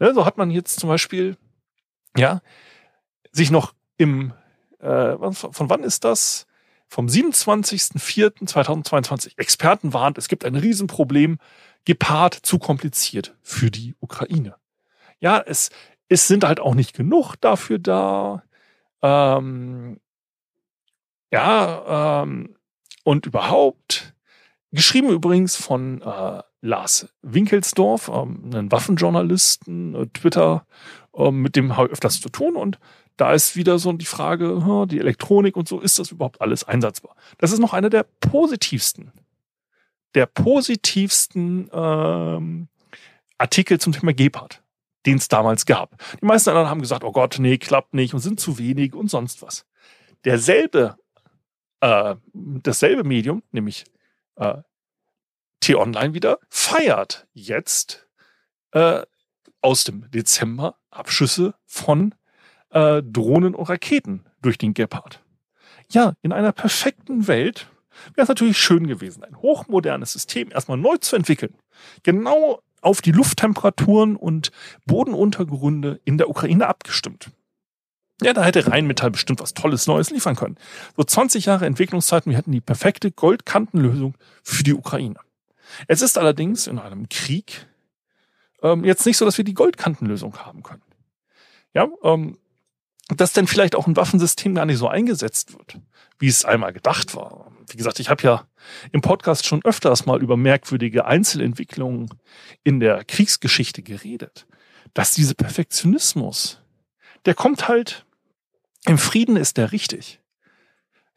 Ne, 0.00 0.12
so 0.12 0.26
hat 0.26 0.38
man 0.38 0.50
jetzt 0.50 0.80
zum 0.80 0.88
Beispiel, 0.88 1.36
ja, 2.16 2.40
sich 3.30 3.52
noch 3.52 3.74
im, 3.96 4.32
äh, 4.80 5.16
von 5.32 5.70
wann 5.70 5.84
ist 5.84 6.02
das? 6.04 6.44
vom 6.90 7.06
27.04.2022. 7.06 9.36
Experten 9.36 9.92
warnt, 9.92 10.16
es 10.18 10.28
gibt 10.28 10.46
ein 10.46 10.56
Riesenproblem, 10.56 11.36
gepaart 11.84 12.34
zu 12.34 12.58
kompliziert 12.58 13.36
für 13.42 13.70
die 13.70 13.94
Ukraine. 14.00 14.56
Ja, 15.20 15.38
es, 15.38 15.68
es 16.08 16.26
sind 16.26 16.44
halt 16.44 16.60
auch 16.60 16.74
nicht 16.74 16.96
genug 16.96 17.36
dafür 17.36 17.78
da. 17.78 18.42
Ähm, 19.02 20.00
ja, 21.30 22.22
ähm, 22.22 22.56
und 23.04 23.26
überhaupt, 23.26 24.14
geschrieben 24.72 25.08
übrigens 25.10 25.56
von 25.56 26.02
äh, 26.02 26.42
Lars 26.60 27.08
Winkelsdorf, 27.22 28.08
ähm, 28.08 28.50
einen 28.52 28.72
Waffenjournalisten, 28.72 29.94
äh, 29.94 30.06
Twitter, 30.08 30.66
äh, 31.14 31.30
mit 31.30 31.56
dem 31.56 31.76
habe 31.76 31.88
ich 31.88 31.92
öfters 31.92 32.20
zu 32.20 32.28
tun 32.28 32.56
und 32.56 32.78
da 33.16 33.32
ist 33.32 33.56
wieder 33.56 33.78
so 33.78 33.92
die 33.92 34.04
Frage, 34.04 34.86
die 34.88 35.00
Elektronik 35.00 35.56
und 35.56 35.66
so, 35.66 35.80
ist 35.80 35.98
das 35.98 36.12
überhaupt 36.12 36.40
alles 36.40 36.62
einsatzbar? 36.62 37.16
Das 37.38 37.50
ist 37.50 37.58
noch 37.58 37.74
einer 37.74 37.90
der 37.90 38.04
positivsten, 38.20 39.10
der 40.14 40.26
positivsten 40.26 41.68
ähm, 41.72 42.68
Artikel 43.36 43.80
zum 43.80 43.92
Thema 43.92 44.14
Gepard, 44.14 44.62
den 45.06 45.18
es 45.18 45.28
damals 45.28 45.66
gab. 45.66 45.96
Die 46.20 46.26
meisten 46.26 46.50
anderen 46.50 46.68
haben 46.68 46.80
gesagt, 46.80 47.04
oh 47.04 47.12
Gott, 47.12 47.36
nee, 47.38 47.58
klappt 47.58 47.94
nicht 47.94 48.14
und 48.14 48.20
sind 48.20 48.40
zu 48.40 48.58
wenig 48.58 48.94
und 48.94 49.08
sonst 49.10 49.42
was. 49.42 49.66
Derselbe, 50.24 50.96
äh, 51.80 52.16
dasselbe 52.32 53.04
Medium, 53.04 53.42
nämlich 53.52 53.84
äh, 54.36 54.58
T-Online 55.60 56.14
wieder, 56.14 56.38
feiert 56.48 57.26
jetzt 57.32 58.08
äh, 58.72 59.02
aus 59.60 59.84
dem 59.84 60.10
Dezember 60.10 60.76
Abschüsse 60.90 61.54
von 61.64 62.14
äh, 62.70 63.02
Drohnen 63.02 63.54
und 63.54 63.68
Raketen 63.68 64.26
durch 64.42 64.58
den 64.58 64.74
Gepard. 64.74 65.22
Ja, 65.90 66.14
in 66.22 66.32
einer 66.32 66.52
perfekten 66.52 67.28
Welt 67.28 67.68
wäre 68.14 68.24
es 68.24 68.28
natürlich 68.28 68.58
schön 68.58 68.86
gewesen, 68.86 69.24
ein 69.24 69.36
hochmodernes 69.36 70.12
System 70.12 70.50
erstmal 70.50 70.78
neu 70.78 70.96
zu 70.98 71.16
entwickeln. 71.16 71.56
Genau 72.02 72.60
auf 72.80 73.02
die 73.02 73.12
Lufttemperaturen 73.12 74.16
und 74.16 74.50
Bodenuntergründe 74.86 76.00
in 76.04 76.18
der 76.18 76.28
Ukraine 76.28 76.66
abgestimmt. 76.66 77.30
Ja, 78.22 78.32
da 78.32 78.42
hätte 78.42 78.66
Rheinmetall 78.66 79.12
bestimmt 79.12 79.40
was 79.40 79.54
Tolles 79.54 79.86
Neues 79.86 80.10
liefern 80.10 80.34
können. 80.34 80.56
So 80.96 81.04
20 81.04 81.46
Jahre 81.46 81.66
Entwicklungszeit 81.66 82.26
und 82.26 82.30
wir 82.30 82.38
hätten 82.38 82.52
die 82.52 82.60
perfekte 82.60 83.12
Goldkantenlösung 83.12 84.14
für 84.42 84.64
die 84.64 84.74
Ukraine. 84.74 85.20
Es 85.86 86.02
ist 86.02 86.18
allerdings 86.18 86.66
in 86.66 86.78
einem 86.78 87.08
Krieg 87.08 87.66
ähm, 88.62 88.84
jetzt 88.84 89.06
nicht 89.06 89.16
so, 89.16 89.24
dass 89.24 89.38
wir 89.38 89.44
die 89.44 89.54
Goldkantenlösung 89.54 90.36
haben 90.38 90.62
können. 90.62 90.82
Ja, 91.74 91.88
ähm, 92.02 92.38
dass 93.16 93.32
denn 93.32 93.46
vielleicht 93.46 93.74
auch 93.74 93.86
ein 93.86 93.96
Waffensystem 93.96 94.54
gar 94.54 94.66
nicht 94.66 94.78
so 94.78 94.88
eingesetzt 94.88 95.54
wird, 95.54 95.78
wie 96.18 96.28
es 96.28 96.44
einmal 96.44 96.72
gedacht 96.72 97.14
war. 97.14 97.50
Wie 97.68 97.76
gesagt, 97.76 98.00
ich 98.00 98.10
habe 98.10 98.22
ja 98.22 98.46
im 98.92 99.00
Podcast 99.00 99.46
schon 99.46 99.64
öfters 99.64 100.06
mal 100.06 100.22
über 100.22 100.36
merkwürdige 100.36 101.06
Einzelentwicklungen 101.06 102.10
in 102.64 102.80
der 102.80 103.04
Kriegsgeschichte 103.04 103.82
geredet. 103.82 104.46
Dass 104.94 105.14
dieser 105.14 105.34
Perfektionismus, 105.34 106.60
der 107.24 107.34
kommt 107.34 107.68
halt, 107.68 108.06
im 108.86 108.98
Frieden 108.98 109.36
ist 109.36 109.56
der 109.56 109.72
richtig. 109.72 110.20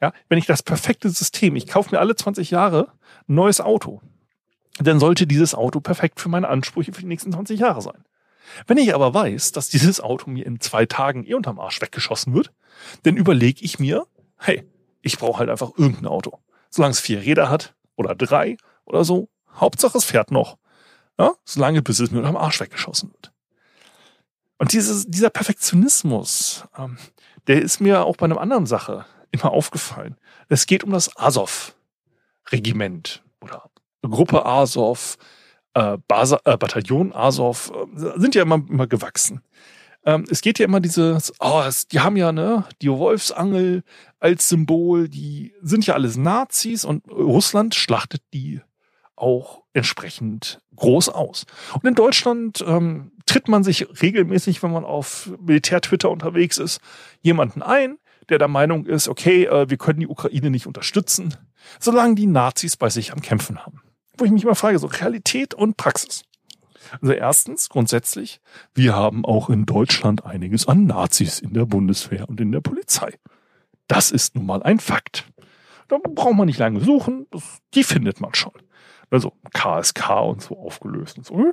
Ja, 0.00 0.12
wenn 0.28 0.38
ich 0.38 0.46
das 0.46 0.62
perfekte 0.62 1.08
System, 1.10 1.56
ich 1.56 1.66
kaufe 1.68 1.94
mir 1.94 2.00
alle 2.00 2.16
20 2.16 2.50
Jahre 2.50 2.92
ein 3.28 3.34
neues 3.34 3.60
Auto, 3.60 4.02
dann 4.78 4.98
sollte 4.98 5.26
dieses 5.26 5.54
Auto 5.54 5.80
perfekt 5.80 6.20
für 6.20 6.28
meine 6.28 6.48
Ansprüche 6.48 6.92
für 6.92 7.02
die 7.02 7.06
nächsten 7.06 7.32
20 7.32 7.60
Jahre 7.60 7.80
sein. 7.82 8.04
Wenn 8.66 8.78
ich 8.78 8.94
aber 8.94 9.14
weiß, 9.14 9.52
dass 9.52 9.68
dieses 9.68 10.00
Auto 10.00 10.30
mir 10.30 10.46
in 10.46 10.60
zwei 10.60 10.86
Tagen 10.86 11.26
eh 11.26 11.34
unterm 11.34 11.58
Arsch 11.58 11.80
weggeschossen 11.80 12.34
wird, 12.34 12.52
dann 13.02 13.16
überlege 13.16 13.64
ich 13.64 13.78
mir, 13.78 14.06
hey, 14.38 14.68
ich 15.00 15.18
brauche 15.18 15.40
halt 15.40 15.50
einfach 15.50 15.72
irgendein 15.76 16.06
Auto. 16.06 16.38
Solange 16.70 16.92
es 16.92 17.00
vier 17.00 17.22
Räder 17.22 17.50
hat 17.50 17.74
oder 17.96 18.14
drei 18.14 18.56
oder 18.84 19.04
so, 19.04 19.28
Hauptsache 19.54 19.98
es 19.98 20.04
fährt 20.04 20.30
noch. 20.30 20.58
Ja, 21.18 21.34
solange 21.44 21.82
bis 21.82 22.00
es 22.00 22.10
mir 22.10 22.18
unterm 22.18 22.36
Arsch 22.36 22.60
weggeschossen 22.60 23.12
wird. 23.12 23.32
Und 24.58 24.72
dieses, 24.72 25.06
dieser 25.06 25.30
Perfektionismus, 25.30 26.64
ähm, 26.78 26.98
der 27.48 27.60
ist 27.60 27.80
mir 27.80 28.04
auch 28.04 28.16
bei 28.16 28.26
einer 28.26 28.40
anderen 28.40 28.66
Sache 28.66 29.04
immer 29.30 29.50
aufgefallen. 29.50 30.16
Es 30.48 30.66
geht 30.66 30.84
um 30.84 30.92
das 30.92 31.16
Azov-Regiment 31.16 33.24
oder 33.40 33.68
Gruppe 34.02 34.46
Azov, 34.46 35.18
äh, 35.74 35.98
Basa, 36.08 36.40
äh, 36.44 36.56
Bataillon 36.56 37.12
Azov 37.12 37.72
äh, 37.74 38.20
sind 38.20 38.34
ja 38.34 38.42
immer, 38.42 38.62
immer 38.68 38.86
gewachsen. 38.86 39.42
Ähm, 40.04 40.24
es 40.30 40.40
geht 40.40 40.58
ja 40.58 40.64
immer 40.64 40.80
dieses, 40.80 41.32
oh, 41.40 41.62
es, 41.66 41.86
die 41.86 42.00
haben 42.00 42.16
ja 42.16 42.32
ne, 42.32 42.64
die 42.80 42.90
Wolfsangel 42.90 43.84
als 44.18 44.48
Symbol, 44.48 45.08
die 45.08 45.54
sind 45.62 45.86
ja 45.86 45.94
alles 45.94 46.16
Nazis 46.16 46.84
und 46.84 47.08
Russland 47.08 47.74
schlachtet 47.74 48.22
die 48.32 48.60
auch 49.14 49.62
entsprechend 49.72 50.60
groß 50.74 51.10
aus. 51.10 51.46
Und 51.74 51.86
in 51.86 51.94
Deutschland 51.94 52.64
ähm, 52.66 53.12
tritt 53.26 53.46
man 53.46 53.62
sich 53.62 53.86
regelmäßig, 54.02 54.62
wenn 54.62 54.72
man 54.72 54.84
auf 54.84 55.30
Militär-Twitter 55.40 56.10
unterwegs 56.10 56.58
ist, 56.58 56.80
jemanden 57.20 57.62
ein, 57.62 57.98
der 58.28 58.38
der 58.38 58.48
Meinung 58.48 58.86
ist, 58.86 59.08
okay, 59.08 59.44
äh, 59.44 59.70
wir 59.70 59.76
können 59.76 60.00
die 60.00 60.08
Ukraine 60.08 60.50
nicht 60.50 60.66
unterstützen, 60.66 61.36
solange 61.78 62.16
die 62.16 62.26
Nazis 62.26 62.76
bei 62.76 62.88
sich 62.88 63.12
am 63.12 63.20
Kämpfen 63.20 63.64
haben. 63.64 63.81
Wo 64.16 64.24
ich 64.24 64.30
mich 64.30 64.44
immer 64.44 64.54
frage, 64.54 64.78
so 64.78 64.86
Realität 64.86 65.54
und 65.54 65.76
Praxis. 65.76 66.24
Also 67.00 67.12
erstens, 67.12 67.68
grundsätzlich, 67.68 68.40
wir 68.74 68.94
haben 68.94 69.24
auch 69.24 69.48
in 69.48 69.66
Deutschland 69.66 70.26
einiges 70.26 70.66
an 70.66 70.86
Nazis 70.86 71.38
in 71.38 71.54
der 71.54 71.64
Bundeswehr 71.64 72.28
und 72.28 72.40
in 72.40 72.52
der 72.52 72.60
Polizei. 72.60 73.18
Das 73.86 74.10
ist 74.10 74.34
nun 74.34 74.46
mal 74.46 74.62
ein 74.62 74.78
Fakt. 74.78 75.26
Da 75.88 75.98
braucht 75.98 76.34
man 76.34 76.46
nicht 76.46 76.58
lange 76.58 76.80
suchen, 76.80 77.26
das, 77.30 77.58
die 77.74 77.84
findet 77.84 78.20
man 78.20 78.34
schon. 78.34 78.52
Also 79.10 79.34
KSK 79.52 80.10
und 80.22 80.40
so 80.40 80.58
aufgelöst 80.58 81.18
und 81.18 81.26
so. 81.26 81.52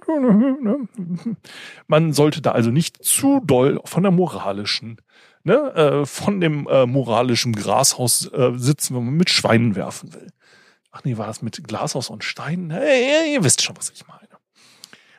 Man 1.88 2.14
sollte 2.14 2.42
da 2.42 2.52
also 2.52 2.72
nicht 2.72 3.04
zu 3.04 3.42
doll 3.42 3.82
von 3.84 4.04
der 4.04 4.14
moralischen, 4.14 5.02
ne, 5.44 5.74
äh, 5.76 6.06
von 6.06 6.40
dem 6.40 6.68
äh, 6.70 6.86
moralischen 6.86 7.52
Grashaus 7.52 8.32
äh, 8.32 8.54
sitzen, 8.56 8.96
wenn 8.96 9.06
man 9.06 9.16
mit 9.16 9.30
Schweinen 9.30 9.76
werfen 9.76 10.14
will. 10.14 10.28
Ach 10.92 11.04
nee, 11.04 11.18
war 11.18 11.28
das 11.28 11.42
mit 11.42 11.64
Glashaus 11.68 12.10
und 12.10 12.24
Steinen? 12.24 12.72
Hey, 12.72 13.34
ihr 13.34 13.44
wisst 13.44 13.62
schon, 13.62 13.78
was 13.78 13.92
ich 13.92 14.08
meine. 14.08 14.20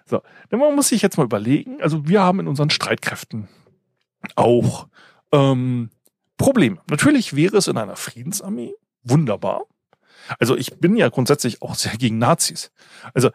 So, 0.06 0.22
man 0.50 0.74
muss 0.74 0.88
sich 0.88 1.02
jetzt 1.02 1.16
mal 1.16 1.24
überlegen, 1.24 1.80
also 1.80 2.08
wir 2.08 2.20
haben 2.22 2.40
in 2.40 2.48
unseren 2.48 2.70
Streitkräften 2.70 3.48
auch 4.34 4.88
ähm, 5.32 5.90
Probleme. 6.36 6.78
Natürlich 6.88 7.36
wäre 7.36 7.58
es 7.58 7.68
in 7.68 7.78
einer 7.78 7.96
Friedensarmee 7.96 8.74
wunderbar. 9.04 9.66
Also 10.38 10.56
ich 10.56 10.78
bin 10.78 10.96
ja 10.96 11.08
grundsätzlich 11.08 11.62
auch 11.62 11.76
sehr 11.76 11.96
gegen 11.96 12.18
Nazis. 12.18 12.72
Also 13.14 13.30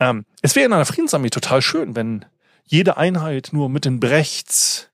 ähm, 0.00 0.24
es 0.40 0.56
wäre 0.56 0.66
in 0.66 0.72
einer 0.72 0.86
Friedensarmee 0.86 1.30
total 1.30 1.62
schön, 1.62 1.94
wenn 1.94 2.24
jede 2.64 2.96
Einheit 2.96 3.50
nur 3.52 3.68
mit 3.68 3.84
den 3.84 4.00
Brechts, 4.00 4.90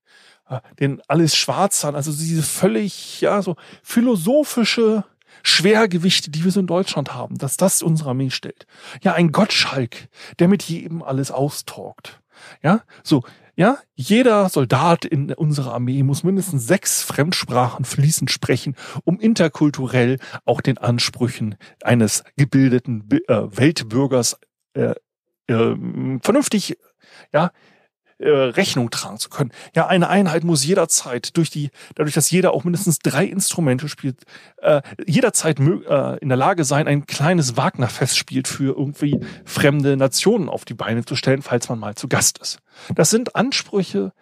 äh, 0.49 0.61
den 0.80 1.00
alles 1.06 1.37
Schwarzern, 1.37 1.94
also 1.94 2.12
diese 2.12 2.42
völlig, 2.42 3.20
ja, 3.20 3.40
so 3.40 3.56
philosophische 3.82 5.04
Schwergewichte, 5.42 6.30
die 6.30 6.44
wir 6.44 6.50
so 6.50 6.60
in 6.60 6.66
Deutschland 6.66 7.14
haben, 7.14 7.38
dass 7.38 7.56
das 7.56 7.82
unsere 7.82 8.10
Armee 8.10 8.30
stellt. 8.30 8.66
Ja, 9.02 9.14
ein 9.14 9.32
Gottschalk, 9.32 10.08
der 10.38 10.49
mit 10.49 10.62
jedem 10.64 11.02
alles 11.02 11.30
austalkt. 11.30 12.20
Ja, 12.62 12.82
so, 13.02 13.22
ja, 13.54 13.78
jeder 13.94 14.49
Soldat 14.49 15.04
in 15.04 15.32
unserer 15.34 15.75
Armee 15.75 16.02
muss 16.02 16.25
mindestens 16.25 16.66
sechs 16.66 17.02
Fremdsprachen 17.02 17.84
fließend 17.84 18.30
sprechen, 18.30 18.75
um 19.04 19.20
interkulturell 19.20 20.18
auch 20.46 20.62
den 20.62 20.78
Ansprüchen 20.78 21.56
eines 21.82 22.25
gebildeten 22.37 23.06
äh, 23.10 23.18
Weltbürgers 23.28 24.38
äh, 24.72 24.94
äh, 25.46 25.76
vernünftig 26.22 26.78
ja, 27.32 27.50
äh, 28.20 28.28
Rechnung 28.28 28.90
tragen 28.90 29.18
zu 29.18 29.30
können. 29.30 29.50
Ja, 29.74 29.86
eine 29.86 30.08
Einheit 30.08 30.44
muss 30.44 30.64
jederzeit 30.64 31.36
durch 31.36 31.50
die, 31.50 31.70
dadurch, 31.94 32.14
dass 32.14 32.30
jeder 32.30 32.52
auch 32.52 32.64
mindestens 32.64 32.98
drei 32.98 33.24
Instrumente 33.24 33.88
spielt, 33.88 34.24
äh, 34.58 34.82
jederzeit 35.06 35.58
äh, 35.58 36.18
in 36.18 36.28
der 36.28 36.36
Lage 36.36 36.64
sein, 36.64 36.86
ein 36.86 37.06
kleines 37.06 37.56
Wagner-Fest 37.56 38.16
spielt 38.16 38.46
für 38.46 38.76
irgendwie 38.76 39.20
fremde 39.44 39.96
Nationen 39.96 40.48
auf 40.48 40.64
die 40.64 40.74
Beine 40.74 41.04
zu 41.04 41.16
stellen, 41.16 41.42
falls 41.42 41.68
man 41.68 41.78
mal 41.78 41.94
zu 41.94 42.08
Gast 42.08 42.38
ist. 42.38 42.58
Das 42.94 43.10
sind 43.10 43.36
Ansprüche, 43.36 44.12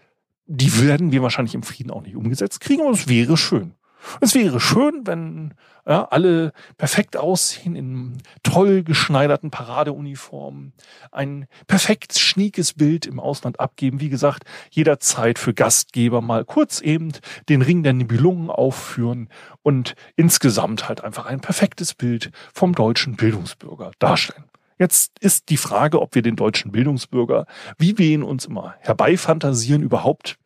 die 0.46 0.80
werden 0.80 1.12
wir 1.12 1.22
wahrscheinlich 1.22 1.54
im 1.54 1.62
Frieden 1.62 1.90
auch 1.90 2.02
nicht 2.02 2.16
umgesetzt 2.16 2.60
kriegen, 2.60 2.82
aber 2.82 2.92
es 2.92 3.08
wäre 3.08 3.36
schön. 3.36 3.74
Es 4.20 4.34
wäre 4.34 4.60
schön, 4.60 5.06
wenn 5.06 5.54
ja, 5.86 6.04
alle 6.04 6.52
perfekt 6.76 7.16
aussehen 7.16 7.74
in 7.74 8.18
toll 8.42 8.82
geschneiderten 8.82 9.50
Paradeuniformen, 9.50 10.72
ein 11.10 11.46
perfekt 11.66 12.18
schniekes 12.18 12.74
Bild 12.74 13.06
im 13.06 13.18
Ausland 13.20 13.58
abgeben. 13.58 14.00
Wie 14.00 14.10
gesagt, 14.10 14.44
jederzeit 14.70 15.38
für 15.38 15.54
Gastgeber 15.54 16.20
mal 16.20 16.44
kurz 16.44 16.80
eben 16.80 17.12
den 17.48 17.62
Ring 17.62 17.82
der 17.82 17.94
Nibelungen 17.94 18.50
aufführen 18.50 19.28
und 19.62 19.94
insgesamt 20.16 20.88
halt 20.88 21.02
einfach 21.02 21.26
ein 21.26 21.40
perfektes 21.40 21.94
Bild 21.94 22.30
vom 22.52 22.74
deutschen 22.74 23.16
Bildungsbürger 23.16 23.92
darstellen. 23.98 24.44
Jetzt 24.78 25.18
ist 25.18 25.48
die 25.48 25.56
Frage, 25.56 26.00
ob 26.00 26.14
wir 26.14 26.22
den 26.22 26.36
deutschen 26.36 26.70
Bildungsbürger, 26.70 27.46
wie 27.78 27.98
wir 27.98 28.06
ihn 28.06 28.22
uns 28.22 28.44
immer 28.44 28.76
herbeifantasieren, 28.78 29.82
überhaupt 29.82 30.38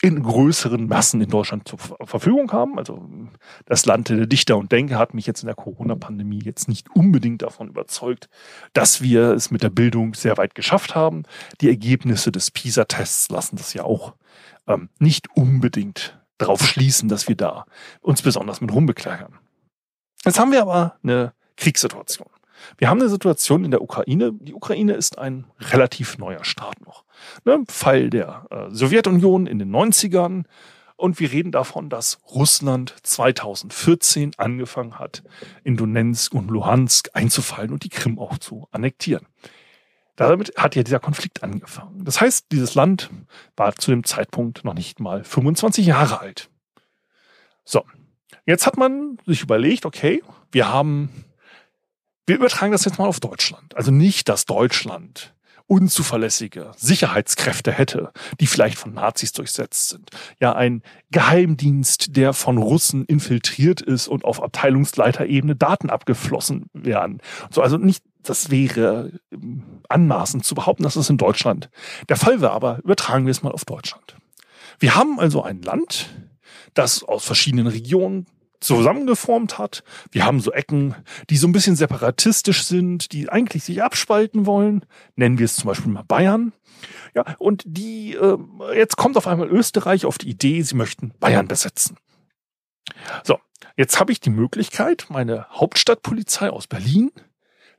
in 0.00 0.22
größeren 0.22 0.86
Massen 0.86 1.20
in 1.20 1.28
Deutschland 1.28 1.66
zur 1.66 1.78
Verfügung 1.78 2.52
haben. 2.52 2.78
Also 2.78 3.08
das 3.66 3.84
Land 3.84 4.08
der 4.08 4.26
Dichter 4.26 4.56
und 4.56 4.70
Denker 4.70 4.98
hat 4.98 5.12
mich 5.12 5.26
jetzt 5.26 5.42
in 5.42 5.46
der 5.46 5.56
Corona-Pandemie 5.56 6.40
jetzt 6.42 6.68
nicht 6.68 6.88
unbedingt 6.94 7.42
davon 7.42 7.68
überzeugt, 7.68 8.28
dass 8.72 9.02
wir 9.02 9.32
es 9.32 9.50
mit 9.50 9.62
der 9.62 9.70
Bildung 9.70 10.14
sehr 10.14 10.36
weit 10.36 10.54
geschafft 10.54 10.94
haben. 10.94 11.24
Die 11.60 11.68
Ergebnisse 11.68 12.30
des 12.30 12.50
PISA-Tests 12.50 13.30
lassen 13.30 13.56
das 13.56 13.74
ja 13.74 13.82
auch 13.82 14.14
ähm, 14.68 14.88
nicht 14.98 15.28
unbedingt 15.34 16.18
darauf 16.38 16.64
schließen, 16.64 17.08
dass 17.08 17.26
wir 17.26 17.36
da 17.36 17.64
uns 18.00 18.22
besonders 18.22 18.60
mit 18.60 18.72
rumbekleckern. 18.72 19.34
Jetzt 20.24 20.38
haben 20.38 20.52
wir 20.52 20.62
aber 20.62 20.96
eine 21.02 21.32
Kriegssituation. 21.56 22.28
Wir 22.76 22.88
haben 22.88 23.00
eine 23.00 23.08
Situation 23.08 23.64
in 23.64 23.70
der 23.70 23.82
Ukraine. 23.82 24.32
Die 24.32 24.54
Ukraine 24.54 24.94
ist 24.94 25.18
ein 25.18 25.46
relativ 25.60 26.18
neuer 26.18 26.44
Staat 26.44 26.84
noch. 26.84 27.04
Ne? 27.44 27.64
Fall 27.68 28.10
der 28.10 28.46
äh, 28.50 28.66
Sowjetunion 28.70 29.46
in 29.46 29.58
den 29.58 29.70
90ern. 29.70 30.44
Und 30.96 31.20
wir 31.20 31.30
reden 31.30 31.52
davon, 31.52 31.90
dass 31.90 32.18
Russland 32.28 32.94
2014 33.04 34.32
angefangen 34.36 34.98
hat, 34.98 35.22
in 35.62 35.76
Donetsk 35.76 36.34
und 36.34 36.50
Luhansk 36.50 37.10
einzufallen 37.12 37.70
und 37.72 37.84
die 37.84 37.88
Krim 37.88 38.18
auch 38.18 38.38
zu 38.38 38.66
annektieren. 38.72 39.26
Damit 40.16 40.54
hat 40.56 40.74
ja 40.74 40.82
dieser 40.82 40.98
Konflikt 40.98 41.44
angefangen. 41.44 42.04
Das 42.04 42.20
heißt, 42.20 42.46
dieses 42.50 42.74
Land 42.74 43.10
war 43.56 43.76
zu 43.76 43.92
dem 43.92 44.02
Zeitpunkt 44.02 44.64
noch 44.64 44.74
nicht 44.74 44.98
mal 44.98 45.22
25 45.22 45.86
Jahre 45.86 46.20
alt. 46.20 46.50
So, 47.64 47.84
jetzt 48.44 48.66
hat 48.66 48.76
man 48.76 49.18
sich 49.26 49.42
überlegt, 49.42 49.86
okay, 49.86 50.24
wir 50.50 50.72
haben 50.72 51.24
wir 52.28 52.36
übertragen 52.36 52.72
das 52.72 52.84
jetzt 52.84 52.98
mal 52.98 53.06
auf 53.06 53.20
Deutschland. 53.20 53.74
Also 53.74 53.90
nicht, 53.90 54.28
dass 54.28 54.44
Deutschland 54.44 55.34
unzuverlässige 55.66 56.72
Sicherheitskräfte 56.76 57.72
hätte, 57.72 58.10
die 58.40 58.46
vielleicht 58.46 58.78
von 58.78 58.94
Nazis 58.94 59.32
durchsetzt 59.32 59.90
sind. 59.90 60.10
Ja, 60.40 60.54
ein 60.54 60.82
Geheimdienst, 61.10 62.16
der 62.16 62.32
von 62.32 62.58
Russen 62.58 63.04
infiltriert 63.04 63.80
ist 63.80 64.08
und 64.08 64.24
auf 64.24 64.42
Abteilungsleiterebene 64.42 65.56
Daten 65.56 65.90
abgeflossen 65.90 66.66
werden. 66.72 67.20
So, 67.50 67.62
also 67.62 67.76
nicht, 67.76 68.02
das 68.22 68.50
wäre 68.50 69.12
ähm, 69.30 69.62
anmaßend 69.88 70.44
zu 70.44 70.54
behaupten, 70.54 70.82
dass 70.82 70.96
es 70.96 71.10
in 71.10 71.18
Deutschland 71.18 71.70
der 72.08 72.16
Fall 72.16 72.40
wäre, 72.40 72.52
aber 72.52 72.78
übertragen 72.82 73.26
wir 73.26 73.30
es 73.30 73.42
mal 73.42 73.52
auf 73.52 73.64
Deutschland. 73.64 74.16
Wir 74.78 74.94
haben 74.94 75.20
also 75.20 75.42
ein 75.42 75.60
Land, 75.62 76.08
das 76.72 77.02
aus 77.02 77.24
verschiedenen 77.24 77.66
Regionen 77.66 78.26
zusammengeformt 78.60 79.58
hat. 79.58 79.84
Wir 80.10 80.24
haben 80.24 80.40
so 80.40 80.52
Ecken, 80.52 80.94
die 81.30 81.36
so 81.36 81.46
ein 81.46 81.52
bisschen 81.52 81.76
separatistisch 81.76 82.64
sind, 82.64 83.12
die 83.12 83.28
eigentlich 83.28 83.64
sich 83.64 83.82
abspalten 83.82 84.46
wollen. 84.46 84.84
Nennen 85.16 85.38
wir 85.38 85.44
es 85.44 85.56
zum 85.56 85.68
Beispiel 85.68 85.92
mal 85.92 86.04
Bayern. 86.04 86.52
Ja, 87.14 87.24
und 87.38 87.62
die, 87.66 88.14
äh, 88.14 88.38
jetzt 88.74 88.96
kommt 88.96 89.16
auf 89.16 89.26
einmal 89.26 89.48
Österreich 89.48 90.06
auf 90.06 90.18
die 90.18 90.28
Idee, 90.28 90.62
sie 90.62 90.76
möchten 90.76 91.12
Bayern 91.18 91.48
besetzen. 91.48 91.96
So, 93.24 93.38
jetzt 93.76 93.98
habe 94.00 94.12
ich 94.12 94.20
die 94.20 94.30
Möglichkeit, 94.30 95.06
meine 95.08 95.46
Hauptstadtpolizei 95.50 96.50
aus 96.50 96.66
Berlin, 96.66 97.10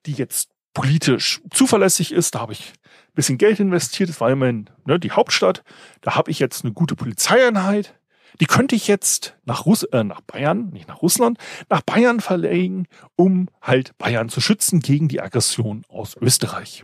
die 0.05 0.13
jetzt 0.13 0.49
politisch 0.73 1.41
zuverlässig 1.51 2.11
ist, 2.11 2.35
da 2.35 2.41
habe 2.41 2.53
ich 2.53 2.73
ein 2.83 3.15
bisschen 3.15 3.37
Geld 3.37 3.59
investiert, 3.59 4.09
das 4.09 4.21
war 4.21 4.29
immerhin 4.29 4.69
ne, 4.85 4.99
die 4.99 5.11
Hauptstadt, 5.11 5.63
da 6.01 6.15
habe 6.15 6.31
ich 6.31 6.39
jetzt 6.39 6.63
eine 6.63 6.73
gute 6.73 6.95
Polizeieinheit, 6.95 7.98
die 8.39 8.45
könnte 8.45 8.75
ich 8.75 8.87
jetzt 8.87 9.35
nach, 9.45 9.65
Russ 9.65 9.83
äh, 9.83 10.03
nach 10.03 10.21
Bayern, 10.21 10.69
nicht 10.69 10.87
nach 10.87 11.01
Russland, 11.01 11.37
nach 11.69 11.81
Bayern 11.81 12.19
verlegen, 12.19 12.87
um 13.15 13.49
halt 13.61 13.97
Bayern 13.97 14.29
zu 14.29 14.41
schützen 14.41 14.79
gegen 14.79 15.07
die 15.07 15.21
Aggression 15.21 15.83
aus 15.89 16.15
Österreich. 16.15 16.83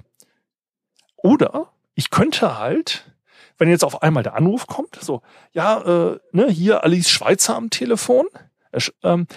Oder 1.18 1.72
ich 1.96 2.10
könnte 2.10 2.58
halt, 2.60 3.12
wenn 3.58 3.70
jetzt 3.70 3.84
auf 3.84 4.04
einmal 4.04 4.24
der 4.24 4.36
Anruf 4.36 4.68
kommt, 4.68 4.98
so, 5.02 5.22
ja, 5.54 5.82
äh, 5.82 6.20
ne, 6.32 6.50
hier 6.50 6.84
Alice 6.84 7.10
Schweizer 7.10 7.56
am 7.56 7.70
Telefon, 7.70 8.28
äh, 8.72 8.82
ähm, 9.04 9.28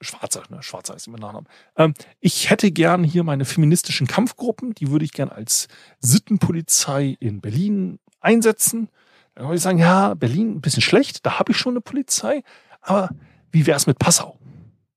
Schwarzer, 0.00 0.42
ne, 0.50 0.62
Schwarzer 0.62 0.94
ist 0.94 1.06
immer 1.06 1.18
Nachname. 1.18 1.46
Ähm, 1.76 1.94
ich 2.20 2.50
hätte 2.50 2.70
gern 2.70 3.04
hier 3.04 3.24
meine 3.24 3.44
feministischen 3.44 4.06
Kampfgruppen, 4.06 4.74
die 4.74 4.90
würde 4.90 5.04
ich 5.04 5.12
gern 5.12 5.30
als 5.30 5.68
Sittenpolizei 6.00 7.16
in 7.20 7.40
Berlin 7.40 7.98
einsetzen. 8.20 8.88
Dann 9.34 9.46
würde 9.46 9.56
ich 9.56 9.62
sagen, 9.62 9.78
ja, 9.78 10.14
Berlin 10.14 10.56
ein 10.56 10.60
bisschen 10.60 10.82
schlecht, 10.82 11.26
da 11.26 11.38
habe 11.38 11.52
ich 11.52 11.58
schon 11.58 11.74
eine 11.74 11.80
Polizei, 11.80 12.42
aber 12.80 13.10
wie 13.50 13.66
wäre 13.66 13.76
es 13.76 13.86
mit 13.86 13.98
Passau? 13.98 14.38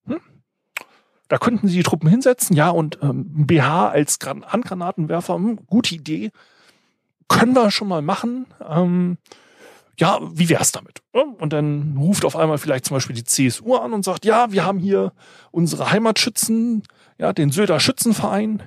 Hm? 0.05 0.19
Da 1.27 1.37
könnten 1.37 1.67
Sie 1.67 1.77
die 1.77 1.83
Truppen 1.83 2.09
hinsetzen, 2.09 2.55
ja, 2.55 2.69
und 2.69 2.99
ähm, 3.01 3.47
BH 3.47 3.89
als 3.89 4.19
Handgranatenwerfer, 4.23 5.35
hm, 5.35 5.59
gute 5.67 5.95
Idee. 5.95 6.31
Können 7.27 7.53
wir 7.53 7.71
schon 7.71 7.87
mal 7.87 8.01
machen. 8.01 8.45
Ähm, 8.67 9.17
ja, 9.99 10.19
wie 10.21 10.49
wär's 10.49 10.71
damit? 10.71 11.01
Und 11.11 11.51
dann 11.51 11.97
ruft 11.97 12.23
auf 12.23 12.35
einmal 12.35 12.59
vielleicht 12.59 12.85
zum 12.85 12.95
Beispiel 12.95 13.15
die 13.15 13.23
CSU 13.23 13.75
an 13.75 13.93
und 13.93 14.05
sagt, 14.05 14.25
ja, 14.25 14.51
wir 14.51 14.63
haben 14.63 14.79
hier 14.79 15.11
unsere 15.51 15.91
Heimatschützen, 15.91 16.83
ja, 17.17 17.33
den 17.33 17.51
Söder 17.51 17.79
Schützenverein, 17.79 18.61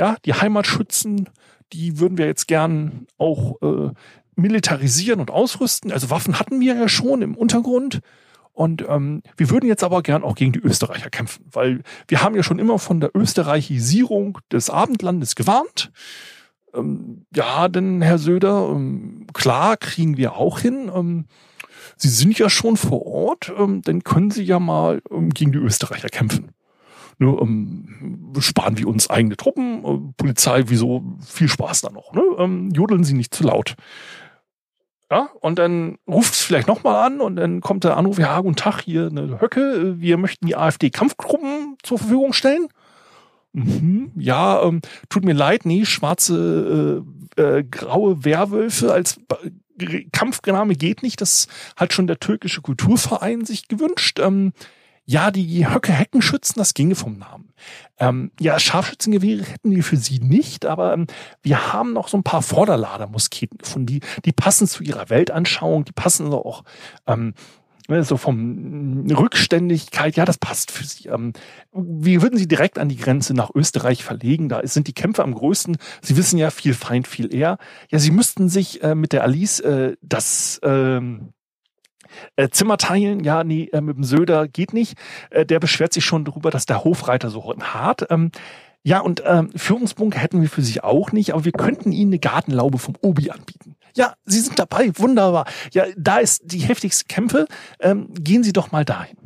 ja, 0.00 0.16
die 0.24 0.32
Heimatschützen, 0.32 1.28
die 1.72 1.98
würden 1.98 2.16
wir 2.16 2.26
jetzt 2.26 2.48
gern 2.48 3.06
auch 3.18 3.60
äh, 3.62 3.90
militarisieren 4.36 5.20
und 5.20 5.30
ausrüsten. 5.30 5.92
Also 5.92 6.10
Waffen 6.10 6.38
hatten 6.38 6.60
wir 6.60 6.74
ja 6.74 6.88
schon 6.88 7.22
im 7.22 7.34
Untergrund. 7.34 8.00
Und 8.54 8.84
ähm, 8.86 9.22
wir 9.36 9.50
würden 9.50 9.66
jetzt 9.66 9.82
aber 9.82 10.02
gern 10.02 10.22
auch 10.22 10.34
gegen 10.34 10.52
die 10.52 10.60
Österreicher 10.60 11.08
kämpfen, 11.08 11.46
weil 11.50 11.82
wir 12.06 12.22
haben 12.22 12.34
ja 12.34 12.42
schon 12.42 12.58
immer 12.58 12.78
von 12.78 13.00
der 13.00 13.10
Österreichisierung 13.14 14.38
des 14.50 14.68
Abendlandes 14.68 15.34
gewarnt. 15.34 15.90
Ähm, 16.74 17.24
ja, 17.34 17.68
denn 17.68 18.02
Herr 18.02 18.18
Söder, 18.18 18.68
ähm, 18.70 19.26
klar 19.32 19.76
kriegen 19.78 20.16
wir 20.16 20.36
auch 20.36 20.58
hin. 20.58 20.90
Ähm, 20.94 21.24
Sie 21.96 22.08
sind 22.08 22.38
ja 22.38 22.50
schon 22.50 22.76
vor 22.76 23.06
Ort, 23.06 23.52
ähm, 23.56 23.82
dann 23.82 24.02
können 24.02 24.30
Sie 24.30 24.42
ja 24.42 24.58
mal 24.58 25.02
ähm, 25.10 25.30
gegen 25.30 25.52
die 25.52 25.58
Österreicher 25.58 26.08
kämpfen. 26.08 26.50
Ne, 27.18 27.36
ähm, 27.40 28.32
sparen 28.40 28.78
wir 28.78 28.88
uns 28.88 29.08
eigene 29.08 29.36
Truppen, 29.36 29.84
äh, 29.84 30.12
Polizei, 30.16 30.64
wieso 30.66 31.04
viel 31.24 31.48
Spaß 31.48 31.82
da 31.82 31.90
noch. 31.90 32.12
Ne? 32.12 32.22
Ähm, 32.38 32.70
jodeln 32.70 33.04
Sie 33.04 33.14
nicht 33.14 33.34
zu 33.34 33.44
laut. 33.44 33.76
Ja, 35.12 35.28
und 35.40 35.58
dann 35.58 35.98
ruft 36.08 36.32
es 36.32 36.40
vielleicht 36.40 36.68
nochmal 36.68 37.04
an 37.04 37.20
und 37.20 37.36
dann 37.36 37.60
kommt 37.60 37.84
der 37.84 37.98
Anruf, 37.98 38.18
ja, 38.18 38.40
guten 38.40 38.56
Tag, 38.56 38.80
hier 38.80 39.08
eine 39.08 39.42
Höcke, 39.42 40.00
wir 40.00 40.16
möchten 40.16 40.46
die 40.46 40.56
AfD-Kampfgruppen 40.56 41.76
zur 41.82 41.98
Verfügung 41.98 42.32
stellen. 42.32 42.68
Mhm, 43.52 44.12
ja, 44.16 44.62
ähm, 44.62 44.80
tut 45.10 45.26
mir 45.26 45.34
leid, 45.34 45.66
nee, 45.66 45.84
schwarze, 45.84 47.04
äh, 47.36 47.42
äh, 47.42 47.62
graue 47.62 48.24
Werwölfe 48.24 48.90
als 48.90 49.20
Kampfname 50.12 50.76
geht 50.76 51.02
nicht. 51.02 51.20
Das 51.20 51.46
hat 51.76 51.92
schon 51.92 52.06
der 52.06 52.18
türkische 52.18 52.62
Kulturverein 52.62 53.44
sich 53.44 53.68
gewünscht. 53.68 54.18
Ähm, 54.18 54.54
ja, 55.04 55.30
die 55.30 55.68
Höcke-Heckenschützen, 55.68 56.54
das 56.58 56.74
ginge 56.74 56.94
vom 56.94 57.18
Namen. 57.18 57.52
Ähm, 57.98 58.30
ja, 58.40 58.58
Scharfschützengewehre 58.58 59.44
hätten 59.44 59.70
wir 59.70 59.82
für 59.82 59.96
sie 59.96 60.20
nicht, 60.20 60.64
aber 60.66 60.94
ähm, 60.94 61.06
wir 61.42 61.72
haben 61.72 61.92
noch 61.92 62.08
so 62.08 62.16
ein 62.16 62.22
paar 62.22 62.42
Vorderlader-Musketen 62.42 63.58
gefunden, 63.58 63.86
die, 63.86 64.00
die 64.24 64.32
passen 64.32 64.66
zu 64.66 64.82
ihrer 64.82 65.10
Weltanschauung, 65.10 65.84
die 65.84 65.92
passen 65.92 66.30
so 66.30 66.44
auch 66.44 66.62
ähm, 67.06 67.34
ne, 67.88 68.04
so 68.04 68.16
vom 68.16 69.06
Rückständigkeit, 69.10 70.16
ja, 70.16 70.24
das 70.24 70.38
passt 70.38 70.70
für 70.70 70.84
sie. 70.84 71.08
Ähm, 71.08 71.32
wir 71.72 72.22
würden 72.22 72.38
sie 72.38 72.48
direkt 72.48 72.78
an 72.78 72.88
die 72.88 72.96
Grenze 72.96 73.34
nach 73.34 73.50
Österreich 73.54 74.04
verlegen. 74.04 74.48
Da 74.48 74.66
sind 74.66 74.88
die 74.88 74.94
Kämpfe 74.94 75.22
am 75.22 75.34
größten. 75.34 75.76
Sie 76.00 76.16
wissen 76.16 76.38
ja, 76.38 76.50
viel 76.50 76.74
Feind, 76.74 77.06
viel 77.08 77.32
eher. 77.34 77.58
Ja, 77.90 77.98
sie 77.98 78.10
müssten 78.10 78.48
sich 78.48 78.82
äh, 78.82 78.94
mit 78.94 79.12
der 79.12 79.22
Alice 79.22 79.60
äh, 79.60 79.96
das 80.00 80.60
ähm, 80.62 81.32
äh, 82.36 82.48
Zimmer 82.48 82.76
teilen, 82.76 83.24
ja, 83.24 83.44
nee, 83.44 83.68
äh, 83.72 83.80
mit 83.80 83.96
dem 83.96 84.04
Söder 84.04 84.48
geht 84.48 84.72
nicht. 84.72 84.96
Äh, 85.30 85.46
der 85.46 85.60
beschwert 85.60 85.92
sich 85.92 86.04
schon 86.04 86.24
darüber, 86.24 86.50
dass 86.50 86.66
der 86.66 86.84
Hofreiter 86.84 87.30
so 87.30 87.54
hart. 87.60 88.06
Ähm, 88.10 88.30
ja, 88.84 89.00
und 89.00 89.22
ähm, 89.24 89.50
Führungsbunker 89.54 90.18
hätten 90.18 90.40
wir 90.40 90.48
für 90.48 90.62
Sie 90.62 90.80
auch 90.80 91.12
nicht, 91.12 91.32
aber 91.32 91.44
wir 91.44 91.52
könnten 91.52 91.92
Ihnen 91.92 92.10
eine 92.10 92.18
Gartenlaube 92.18 92.78
vom 92.78 92.94
Obi 93.00 93.30
anbieten. 93.30 93.76
Ja, 93.94 94.14
Sie 94.24 94.40
sind 94.40 94.58
dabei, 94.58 94.90
wunderbar. 94.96 95.46
Ja, 95.72 95.84
da 95.96 96.18
ist 96.18 96.42
die 96.44 96.58
heftigste 96.60 97.04
Kämpfe. 97.04 97.46
Ähm, 97.78 98.08
gehen 98.14 98.42
Sie 98.42 98.52
doch 98.52 98.72
mal 98.72 98.84
dahin. 98.84 99.16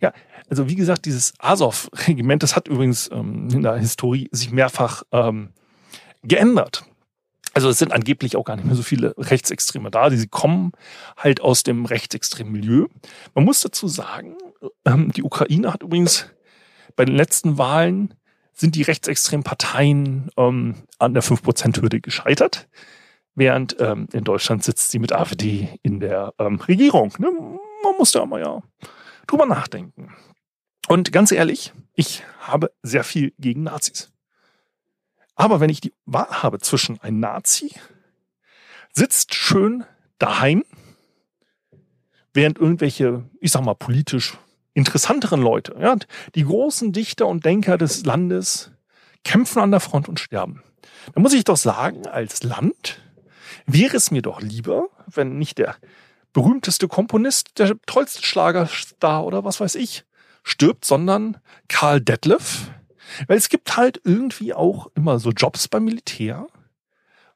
Ja, 0.00 0.12
also 0.50 0.68
wie 0.68 0.74
gesagt, 0.74 1.06
dieses 1.06 1.32
Azov-Regiment, 1.38 2.42
das 2.42 2.56
hat 2.56 2.68
übrigens 2.68 3.10
ähm, 3.12 3.48
in 3.52 3.62
der 3.62 3.76
Historie 3.76 4.28
sich 4.32 4.50
mehrfach 4.50 5.02
ähm, 5.12 5.50
geändert. 6.22 6.84
Also 7.58 7.70
es 7.70 7.78
sind 7.80 7.92
angeblich 7.92 8.36
auch 8.36 8.44
gar 8.44 8.54
nicht 8.54 8.66
mehr 8.66 8.76
so 8.76 8.84
viele 8.84 9.16
Rechtsextreme 9.18 9.90
da. 9.90 10.12
Sie 10.12 10.28
kommen 10.28 10.70
halt 11.16 11.40
aus 11.40 11.64
dem 11.64 11.86
rechtsextremen 11.86 12.52
Milieu. 12.52 12.86
Man 13.34 13.44
muss 13.44 13.62
dazu 13.62 13.88
sagen, 13.88 14.36
ähm, 14.84 15.10
die 15.10 15.24
Ukraine 15.24 15.72
hat 15.72 15.82
übrigens 15.82 16.30
bei 16.94 17.04
den 17.04 17.16
letzten 17.16 17.58
Wahlen 17.58 18.14
sind 18.52 18.76
die 18.76 18.82
rechtsextremen 18.82 19.42
Parteien 19.42 20.30
ähm, 20.36 20.76
an 21.00 21.14
der 21.14 21.24
5%-Hürde 21.24 22.00
gescheitert, 22.00 22.68
während 23.34 23.74
ähm, 23.80 24.06
in 24.12 24.22
Deutschland 24.22 24.62
sitzt 24.62 24.92
sie 24.92 25.00
mit 25.00 25.12
AfD 25.12 25.80
in 25.82 25.98
der 25.98 26.34
Regierung. 26.38 27.12
Ne? 27.18 27.32
Man 27.32 27.96
muss 27.98 28.12
da 28.12 28.24
mal 28.24 28.40
ja 28.40 28.62
drüber 29.26 29.46
nachdenken. 29.46 30.14
Und 30.86 31.10
ganz 31.10 31.32
ehrlich, 31.32 31.72
ich 31.94 32.22
habe 32.38 32.70
sehr 32.84 33.02
viel 33.02 33.32
gegen 33.36 33.64
Nazis. 33.64 34.12
Aber 35.38 35.60
wenn 35.60 35.70
ich 35.70 35.80
die 35.80 35.94
Wahl 36.04 36.42
habe 36.42 36.58
zwischen 36.58 37.00
ein 37.00 37.20
Nazi, 37.20 37.72
sitzt 38.92 39.34
schön 39.34 39.84
daheim, 40.18 40.64
während 42.34 42.58
irgendwelche, 42.58 43.24
ich 43.40 43.52
sag 43.52 43.64
mal, 43.64 43.74
politisch 43.74 44.36
interessanteren 44.74 45.40
Leute, 45.40 45.76
ja, 45.80 45.96
die 46.34 46.44
großen 46.44 46.92
Dichter 46.92 47.28
und 47.28 47.44
Denker 47.44 47.78
des 47.78 48.04
Landes 48.04 48.72
kämpfen 49.24 49.60
an 49.60 49.70
der 49.70 49.80
Front 49.80 50.08
und 50.08 50.18
sterben. 50.18 50.62
Da 51.14 51.20
muss 51.20 51.32
ich 51.32 51.44
doch 51.44 51.56
sagen, 51.56 52.08
als 52.08 52.42
Land 52.42 53.00
wäre 53.64 53.96
es 53.96 54.10
mir 54.10 54.22
doch 54.22 54.40
lieber, 54.40 54.88
wenn 55.06 55.38
nicht 55.38 55.58
der 55.58 55.76
berühmteste 56.32 56.88
Komponist, 56.88 57.60
der 57.60 57.76
tollste 57.86 58.22
Schlagerstar 58.24 59.24
oder 59.24 59.44
was 59.44 59.60
weiß 59.60 59.76
ich, 59.76 60.04
stirbt, 60.42 60.84
sondern 60.84 61.36
Karl 61.68 62.00
Detlef, 62.00 62.72
weil 63.26 63.36
es 63.36 63.48
gibt 63.48 63.76
halt 63.76 64.00
irgendwie 64.04 64.54
auch 64.54 64.90
immer 64.94 65.18
so 65.18 65.30
Jobs 65.30 65.68
beim 65.68 65.84
Militär, 65.84 66.46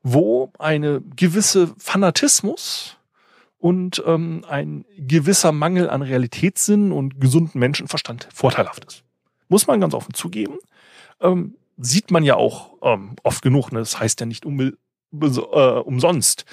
wo 0.03 0.53
eine 0.59 1.01
gewisse 1.17 1.75
Fanatismus 1.79 2.97
und 3.59 4.03
ähm, 4.07 4.45
ein 4.49 4.85
gewisser 4.99 5.53
Mangel 5.53 5.89
an 5.89 6.03
Realitätssinn 6.03 6.91
und 6.91 7.21
gesunden 7.21 7.61
Menschenverstand 7.61 8.29
vorteilhaft 8.33 8.85
ist. 8.85 9.05
Muss 9.49 9.67
man 9.67 9.81
ganz 9.81 9.95
offen 9.95 10.15
zugeben. 10.15 10.59
Ähm, 11.21 11.55
sieht 11.79 12.11
man 12.11 12.25
ja 12.25 12.35
auch 12.37 12.75
ähm, 12.83 13.17
oft 13.23 13.43
genug. 13.43 13.71
Ne? 13.71 13.79
Das 13.79 14.01
heißt 14.01 14.19
ja 14.21 14.27
nicht 14.27 14.45
um, 14.45 14.61
äh, 14.61 14.75
umsonst. 15.15 16.45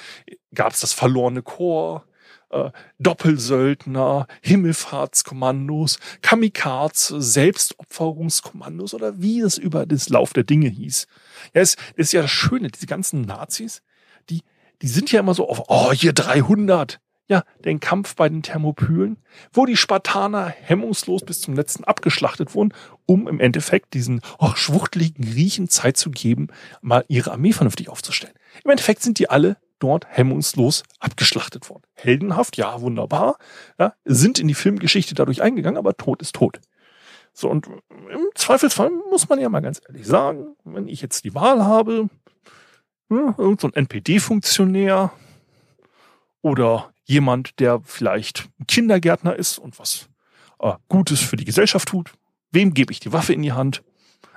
Gab 0.54 0.74
es 0.74 0.82
das 0.82 0.94
verlorene 0.94 1.42
Chor, 1.42 2.06
äh, 2.50 2.72
Doppelsöldner, 3.00 4.28
Himmelfahrtskommandos, 4.42 6.00
Kamikaze, 6.22 7.22
Selbstopferungskommandos 7.22 8.94
oder 8.94 9.22
wie 9.22 9.42
es 9.42 9.58
über 9.58 9.86
das 9.86 10.10
Lauf 10.10 10.34
der 10.34 10.44
Dinge 10.44 10.70
hieß. 10.70 11.08
Ja, 11.54 11.62
es 11.62 11.76
ist 11.96 12.14
ja 12.14 12.22
das 12.22 12.32
Schöne, 12.32 12.70
diese 12.70 12.88
ganzen 12.88 13.22
Nazis, 13.22 13.82
die, 14.30 14.42
die 14.82 14.88
sind 14.88 15.12
ja 15.12 15.20
immer 15.20 15.34
so 15.34 15.48
auf, 15.48 15.64
oh, 15.68 15.92
hier 15.92 16.14
300. 16.14 17.00
Ja, 17.32 17.44
den 17.64 17.80
Kampf 17.80 18.16
bei 18.16 18.28
den 18.28 18.42
Thermopylen, 18.42 19.18
wo 19.54 19.68
die 19.68 19.78
Spartaner 19.78 20.48
hemmungslos 20.48 21.24
bis 21.24 21.42
zum 21.42 21.56
letzten 21.56 21.84
abgeschlachtet 21.84 22.56
wurden, 22.56 22.74
um 23.06 23.28
im 23.28 23.40
Endeffekt 23.40 23.94
diesen 23.94 24.22
oh, 24.40 24.56
schwuchteligen 24.56 25.24
Griechen 25.24 25.70
Zeit 25.70 25.96
zu 25.96 26.10
geben, 26.10 26.48
mal 26.82 27.06
ihre 27.08 27.32
Armee 27.32 27.54
vernünftig 27.54 27.88
aufzustellen. 27.90 28.34
Im 28.64 28.72
Endeffekt 28.72 29.04
sind 29.04 29.20
die 29.20 29.30
alle 29.30 29.58
dort 29.80 30.06
hemmungslos 30.10 30.84
abgeschlachtet 31.00 31.70
worden. 31.70 31.84
Heldenhaft, 31.94 32.58
ja, 32.58 32.82
wunderbar, 32.82 33.38
ja, 33.80 33.94
sind 34.06 34.40
in 34.40 34.48
die 34.48 34.54
Filmgeschichte 34.54 35.16
dadurch 35.16 35.42
eingegangen, 35.42 35.78
aber 35.78 35.98
Tod 35.98 36.22
ist 36.22 36.36
tot. 36.36 36.60
So, 37.34 37.50
und 37.50 37.68
im 37.68 38.30
Zweifelsfall 38.36 38.92
muss 39.10 39.30
man 39.30 39.40
ja 39.40 39.50
mal 39.50 39.62
ganz 39.62 39.82
ehrlich 39.88 40.06
sagen, 40.06 40.56
wenn 40.64 40.88
ich 40.88 41.02
jetzt 41.02 41.24
die 41.24 41.34
Wahl 41.34 41.64
habe, 41.64 42.10
ja, 43.10 43.34
irgend 43.38 43.62
so 43.62 43.68
ein 43.68 43.74
NPD-Funktionär 43.74 45.12
oder 46.42 46.92
jemand, 47.06 47.60
der 47.60 47.82
vielleicht 47.84 48.50
Kindergärtner 48.68 49.36
ist 49.36 49.58
und 49.58 49.80
was 49.80 50.10
äh, 50.60 50.74
Gutes 50.88 51.22
für 51.22 51.38
die 51.38 51.46
Gesellschaft 51.46 51.88
tut, 51.88 52.12
wem 52.52 52.74
gebe 52.74 52.92
ich 52.92 53.00
die 53.00 53.14
Waffe 53.14 53.34
in 53.34 53.42
die 53.42 53.54
Hand? 53.54 53.84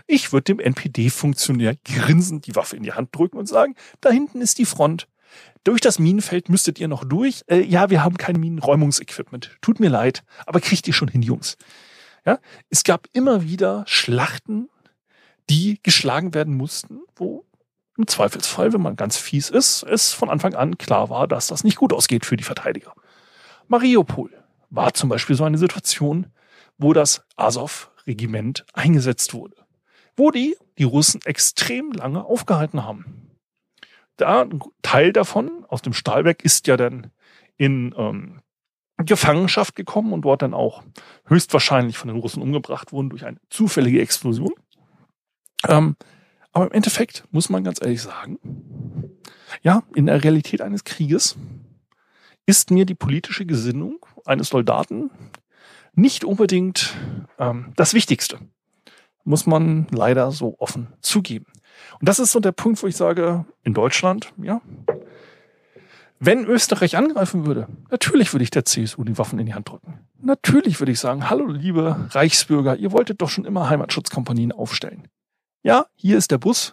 Ich 0.06 0.32
würde 0.32 0.54
dem 0.54 0.60
NPD-Funktionär 0.60 1.76
grinsend 1.84 2.46
die 2.46 2.56
Waffe 2.56 2.76
in 2.76 2.82
die 2.82 2.92
Hand 2.92 3.16
drücken 3.16 3.38
und 3.38 3.46
sagen, 3.46 3.74
da 4.00 4.10
hinten 4.10 4.40
ist 4.40 4.58
die 4.58 4.64
Front. 4.64 5.08
Durch 5.64 5.80
das 5.80 5.98
Minenfeld 5.98 6.48
müsstet 6.48 6.80
ihr 6.80 6.88
noch 6.88 7.04
durch. 7.04 7.42
Äh, 7.46 7.60
ja, 7.60 7.90
wir 7.90 8.02
haben 8.02 8.16
kein 8.16 8.36
Minenräumungsequipment. 8.36 9.56
Tut 9.60 9.78
mir 9.78 9.90
leid, 9.90 10.24
aber 10.46 10.60
kriegt 10.60 10.86
ihr 10.88 10.94
schon 10.94 11.08
hin, 11.08 11.22
Jungs. 11.22 11.56
Ja, 12.24 12.38
es 12.68 12.84
gab 12.84 13.08
immer 13.12 13.42
wieder 13.42 13.84
Schlachten, 13.86 14.68
die 15.50 15.80
geschlagen 15.82 16.34
werden 16.34 16.56
mussten, 16.56 17.00
wo 17.16 17.44
im 17.96 18.06
Zweifelsfall, 18.06 18.72
wenn 18.72 18.80
man 18.80 18.96
ganz 18.96 19.18
fies 19.18 19.50
ist, 19.50 19.82
es 19.82 20.12
von 20.12 20.30
Anfang 20.30 20.54
an 20.54 20.78
klar 20.78 21.10
war, 21.10 21.28
dass 21.28 21.48
das 21.48 21.62
nicht 21.62 21.76
gut 21.76 21.92
ausgeht 21.92 22.24
für 22.24 22.36
die 22.36 22.44
Verteidiger. 22.44 22.94
Mariupol 23.68 24.30
war 24.70 24.94
zum 24.94 25.08
Beispiel 25.08 25.36
so 25.36 25.44
eine 25.44 25.58
Situation, 25.58 26.28
wo 26.78 26.92
das 26.92 27.24
Azov-Regiment 27.36 28.64
eingesetzt 28.72 29.34
wurde, 29.34 29.56
wo 30.16 30.30
die 30.30 30.56
die 30.78 30.84
Russen 30.84 31.20
extrem 31.24 31.92
lange 31.92 32.24
aufgehalten 32.24 32.84
haben 32.84 33.31
da 34.22 34.42
ein 34.42 34.60
Teil 34.82 35.12
davon 35.12 35.64
aus 35.68 35.82
dem 35.82 35.92
Stahlwerk 35.92 36.44
ist 36.44 36.66
ja 36.66 36.76
dann 36.76 37.10
in 37.56 37.94
ähm, 37.96 38.40
Gefangenschaft 38.98 39.76
gekommen 39.76 40.12
und 40.12 40.22
dort 40.22 40.42
dann 40.42 40.54
auch 40.54 40.82
höchstwahrscheinlich 41.26 41.98
von 41.98 42.08
den 42.08 42.18
Russen 42.18 42.42
umgebracht 42.42 42.92
worden 42.92 43.10
durch 43.10 43.24
eine 43.24 43.38
zufällige 43.50 44.00
Explosion. 44.00 44.52
Ähm, 45.68 45.96
aber 46.52 46.66
im 46.66 46.72
Endeffekt 46.72 47.24
muss 47.30 47.48
man 47.48 47.64
ganz 47.64 47.80
ehrlich 47.80 48.02
sagen, 48.02 48.38
ja, 49.62 49.82
in 49.94 50.06
der 50.06 50.22
Realität 50.22 50.60
eines 50.60 50.84
Krieges 50.84 51.36
ist 52.46 52.70
mir 52.70 52.84
die 52.84 52.94
politische 52.94 53.46
Gesinnung 53.46 54.04
eines 54.24 54.48
Soldaten 54.48 55.10
nicht 55.94 56.24
unbedingt 56.24 56.94
ähm, 57.38 57.72
das 57.76 57.94
Wichtigste. 57.94 58.38
Muss 59.24 59.46
man 59.46 59.86
leider 59.90 60.32
so 60.32 60.56
offen 60.58 60.92
zugeben. 61.00 61.46
Und 62.02 62.08
das 62.08 62.18
ist 62.18 62.32
so 62.32 62.40
der 62.40 62.50
Punkt, 62.50 62.82
wo 62.82 62.88
ich 62.88 62.96
sage, 62.96 63.44
in 63.62 63.74
Deutschland, 63.74 64.32
ja, 64.42 64.60
wenn 66.18 66.44
Österreich 66.46 66.96
angreifen 66.96 67.46
würde, 67.46 67.68
natürlich 67.92 68.34
würde 68.34 68.42
ich 68.42 68.50
der 68.50 68.64
CSU 68.64 69.04
die 69.04 69.18
Waffen 69.18 69.38
in 69.38 69.46
die 69.46 69.54
Hand 69.54 69.68
drücken. 69.68 70.00
Natürlich 70.20 70.80
würde 70.80 70.90
ich 70.90 70.98
sagen, 70.98 71.30
hallo 71.30 71.46
liebe 71.46 72.08
Reichsbürger, 72.10 72.74
ihr 72.74 72.90
wolltet 72.90 73.22
doch 73.22 73.28
schon 73.28 73.44
immer 73.44 73.70
Heimatschutzkompanien 73.70 74.50
aufstellen. 74.50 75.06
Ja, 75.62 75.86
hier 75.94 76.18
ist 76.18 76.32
der 76.32 76.38
Bus, 76.38 76.72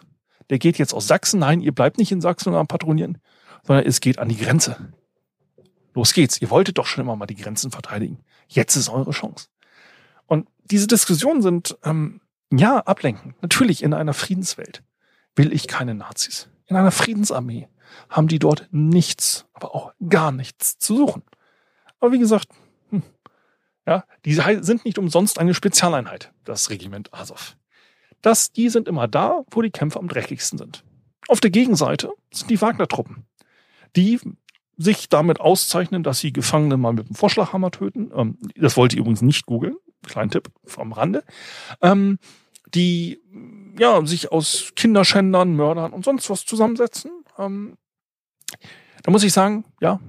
der 0.50 0.58
geht 0.58 0.78
jetzt 0.78 0.92
aus 0.92 1.06
Sachsen. 1.06 1.38
Nein, 1.38 1.60
ihr 1.60 1.72
bleibt 1.72 1.98
nicht 1.98 2.10
in 2.10 2.20
Sachsen 2.20 2.52
am 2.52 2.66
Patrouillieren, 2.66 3.18
sondern 3.62 3.86
es 3.86 4.00
geht 4.00 4.18
an 4.18 4.28
die 4.28 4.36
Grenze. 4.36 4.92
Los 5.94 6.12
geht's. 6.12 6.42
Ihr 6.42 6.50
wolltet 6.50 6.76
doch 6.78 6.86
schon 6.86 7.04
immer 7.04 7.14
mal 7.14 7.26
die 7.26 7.36
Grenzen 7.36 7.70
verteidigen. 7.70 8.18
Jetzt 8.48 8.74
ist 8.74 8.88
eure 8.88 9.12
Chance. 9.12 9.46
Und 10.26 10.48
diese 10.64 10.88
Diskussionen 10.88 11.40
sind, 11.40 11.78
ähm, 11.84 12.20
ja, 12.52 12.80
ablenkend. 12.80 13.40
Natürlich 13.42 13.84
in 13.84 13.94
einer 13.94 14.12
Friedenswelt 14.12 14.82
will 15.36 15.52
ich 15.52 15.66
keine 15.66 15.94
Nazis. 15.94 16.48
In 16.66 16.76
einer 16.76 16.90
Friedensarmee 16.90 17.68
haben 18.08 18.28
die 18.28 18.38
dort 18.38 18.68
nichts, 18.70 19.46
aber 19.52 19.74
auch 19.74 19.92
gar 20.08 20.32
nichts 20.32 20.78
zu 20.78 20.96
suchen. 20.96 21.22
Aber 21.98 22.12
wie 22.12 22.18
gesagt, 22.18 22.48
hm, 22.90 23.02
ja, 23.86 24.04
die 24.24 24.34
sind 24.34 24.84
nicht 24.84 24.98
umsonst 24.98 25.38
eine 25.38 25.54
Spezialeinheit, 25.54 26.32
das 26.44 26.70
Regiment 26.70 27.12
Azov. 27.12 27.56
Das, 28.22 28.52
die 28.52 28.68
sind 28.68 28.86
immer 28.86 29.08
da, 29.08 29.42
wo 29.50 29.62
die 29.62 29.70
Kämpfe 29.70 29.98
am 29.98 30.08
dreckigsten 30.08 30.58
sind. 30.58 30.84
Auf 31.28 31.40
der 31.40 31.50
Gegenseite 31.50 32.10
sind 32.32 32.50
die 32.50 32.60
Wagner-Truppen, 32.60 33.24
die 33.96 34.20
sich 34.76 35.08
damit 35.08 35.40
auszeichnen, 35.40 36.02
dass 36.02 36.20
sie 36.20 36.32
Gefangene 36.32 36.76
mal 36.76 36.92
mit 36.92 37.08
dem 37.08 37.14
Vorschlaghammer 37.14 37.70
töten. 37.70 38.10
Ähm, 38.14 38.38
das 38.56 38.76
wollte 38.76 38.96
ihr 38.96 39.00
übrigens 39.00 39.22
nicht 39.22 39.46
googeln. 39.46 39.76
Kleinen 40.06 40.30
Tipp 40.30 40.50
vom 40.64 40.92
Rande. 40.92 41.22
Ähm, 41.82 42.18
die 42.74 43.20
ja, 43.80 44.04
sich 44.04 44.30
aus 44.30 44.72
Kinderschändern, 44.76 45.56
Mördern 45.56 45.94
und 45.94 46.04
sonst 46.04 46.28
was 46.28 46.44
zusammensetzen. 46.44 47.10
Ähm, 47.38 47.78
da 49.02 49.10
muss 49.10 49.24
ich 49.24 49.32
sagen, 49.32 49.64
ja, 49.80 50.00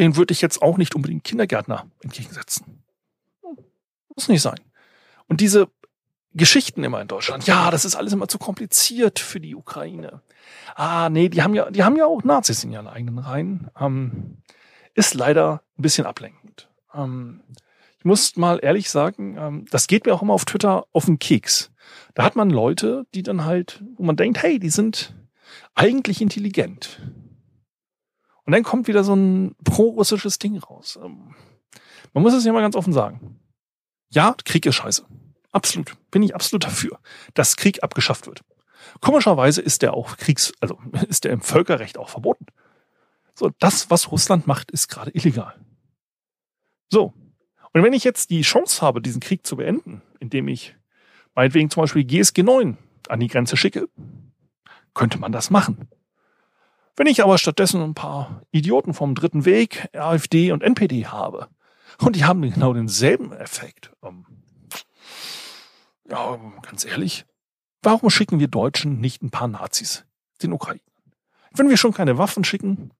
den 0.00 0.16
würde 0.16 0.32
ich 0.32 0.42
jetzt 0.42 0.60
auch 0.62 0.78
nicht 0.78 0.96
unbedingt 0.96 1.22
Kindergärtner 1.22 1.86
entgegensetzen. 2.02 2.82
Muss 4.16 4.28
nicht 4.28 4.42
sein. 4.42 4.58
Und 5.28 5.40
diese 5.40 5.68
Geschichten 6.32 6.82
immer 6.82 7.00
in 7.00 7.06
Deutschland, 7.06 7.46
ja, 7.46 7.70
das 7.70 7.84
ist 7.84 7.94
alles 7.94 8.12
immer 8.12 8.26
zu 8.26 8.38
kompliziert 8.38 9.20
für 9.20 9.38
die 9.38 9.54
Ukraine. 9.54 10.22
Ah, 10.74 11.08
nee, 11.08 11.28
die 11.28 11.42
haben 11.42 11.54
ja, 11.54 11.70
die 11.70 11.84
haben 11.84 11.96
ja 11.96 12.06
auch 12.06 12.24
Nazis 12.24 12.64
in 12.64 12.72
ihren 12.72 12.88
eigenen 12.88 13.18
Reihen. 13.18 13.70
Ähm, 13.78 14.38
ist 14.94 15.14
leider 15.14 15.62
ein 15.78 15.82
bisschen 15.82 16.04
ablenkend. 16.04 16.68
Ähm, 16.92 17.42
ich 18.00 18.04
muss 18.06 18.36
mal 18.36 18.60
ehrlich 18.62 18.88
sagen, 18.88 19.36
ähm, 19.38 19.66
das 19.70 19.86
geht 19.86 20.06
mir 20.06 20.14
auch 20.14 20.22
immer 20.22 20.32
auf 20.32 20.46
Twitter 20.46 20.86
auf 20.92 21.04
den 21.04 21.18
Keks. 21.18 21.70
Da 22.14 22.24
hat 22.24 22.34
man 22.34 22.48
Leute, 22.48 23.06
die 23.14 23.22
dann 23.22 23.44
halt, 23.44 23.84
wo 23.96 24.04
man 24.04 24.16
denkt, 24.16 24.42
hey, 24.42 24.58
die 24.58 24.70
sind 24.70 25.14
eigentlich 25.74 26.22
intelligent. 26.22 27.02
Und 28.46 28.54
dann 28.54 28.62
kommt 28.62 28.88
wieder 28.88 29.04
so 29.04 29.14
ein 29.14 29.54
pro-russisches 29.64 30.38
Ding 30.38 30.56
raus. 30.56 30.98
Ähm, 31.02 31.34
man 32.14 32.22
muss 32.22 32.32
es 32.32 32.46
ja 32.46 32.54
mal 32.54 32.62
ganz 32.62 32.74
offen 32.74 32.94
sagen. 32.94 33.38
Ja, 34.08 34.34
Krieg 34.46 34.64
ist 34.64 34.76
scheiße. 34.76 35.04
Absolut. 35.52 35.94
Bin 36.10 36.22
ich 36.22 36.34
absolut 36.34 36.64
dafür, 36.64 36.98
dass 37.34 37.56
Krieg 37.56 37.82
abgeschafft 37.82 38.26
wird. 38.26 38.40
Komischerweise 39.02 39.60
ist 39.60 39.82
der 39.82 39.92
auch 39.92 40.16
Kriegs, 40.16 40.54
also 40.60 40.78
ist 41.08 41.24
der 41.24 41.32
im 41.32 41.42
Völkerrecht 41.42 41.98
auch 41.98 42.08
verboten. 42.08 42.46
So, 43.34 43.50
das, 43.58 43.90
was 43.90 44.10
Russland 44.10 44.46
macht, 44.46 44.70
ist 44.70 44.88
gerade 44.88 45.10
illegal. 45.10 45.54
So. 46.88 47.12
Und 47.72 47.82
wenn 47.82 47.92
ich 47.92 48.04
jetzt 48.04 48.30
die 48.30 48.42
Chance 48.42 48.82
habe, 48.82 49.00
diesen 49.00 49.20
Krieg 49.20 49.46
zu 49.46 49.56
beenden, 49.56 50.02
indem 50.18 50.48
ich 50.48 50.76
meinetwegen 51.34 51.70
zum 51.70 51.82
Beispiel 51.82 52.04
GSG 52.04 52.42
9 52.42 52.76
an 53.08 53.20
die 53.20 53.28
Grenze 53.28 53.56
schicke, 53.56 53.88
könnte 54.94 55.18
man 55.18 55.32
das 55.32 55.50
machen. 55.50 55.88
Wenn 56.96 57.06
ich 57.06 57.22
aber 57.22 57.38
stattdessen 57.38 57.80
ein 57.82 57.94
paar 57.94 58.42
Idioten 58.50 58.92
vom 58.92 59.14
dritten 59.14 59.44
Weg, 59.44 59.88
AfD 59.94 60.52
und 60.52 60.62
NPD 60.62 61.06
habe, 61.06 61.48
und 61.98 62.16
die 62.16 62.24
haben 62.24 62.42
genau 62.42 62.72
denselben 62.72 63.32
Effekt, 63.32 63.92
ähm, 64.02 64.26
ja, 66.08 66.38
ganz 66.62 66.84
ehrlich, 66.84 67.24
warum 67.82 68.10
schicken 68.10 68.40
wir 68.40 68.48
Deutschen 68.48 69.00
nicht 69.00 69.22
ein 69.22 69.30
paar 69.30 69.48
Nazis 69.48 70.04
den 70.42 70.52
Ukraine? 70.52 70.80
Wenn 71.52 71.68
wir 71.68 71.76
schon 71.76 71.92
keine 71.92 72.18
Waffen 72.18 72.44
schicken, 72.44 72.90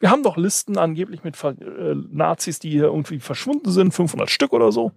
wir 0.00 0.10
haben 0.10 0.22
doch 0.22 0.36
Listen 0.36 0.76
angeblich 0.78 1.22
mit 1.22 1.42
äh, 1.44 1.94
Nazis, 2.10 2.58
die 2.58 2.70
hier 2.70 2.84
irgendwie 2.84 3.20
verschwunden 3.20 3.70
sind, 3.70 3.92
500 3.92 4.30
Stück 4.30 4.52
oder 4.52 4.72
so 4.72 4.92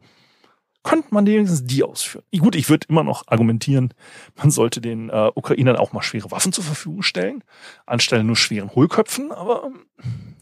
könnte 0.83 1.07
man 1.11 1.25
wenigstens 1.25 1.65
die 1.65 1.83
ausführen. 1.83 2.25
Gut, 2.37 2.55
ich 2.55 2.69
würde 2.69 2.87
immer 2.89 3.03
noch 3.03 3.23
argumentieren, 3.27 3.93
man 4.35 4.51
sollte 4.51 4.81
den 4.81 5.09
äh, 5.09 5.31
Ukrainern 5.33 5.77
auch 5.77 5.93
mal 5.93 6.03
schwere 6.03 6.29
Waffen 6.31 6.51
zur 6.51 6.63
Verfügung 6.63 7.01
stellen, 7.01 7.43
anstelle 7.85 8.23
nur 8.23 8.35
schweren 8.35 8.69
Hohlköpfen, 8.75 9.31
aber 9.31 9.63
ähm, 9.65 10.35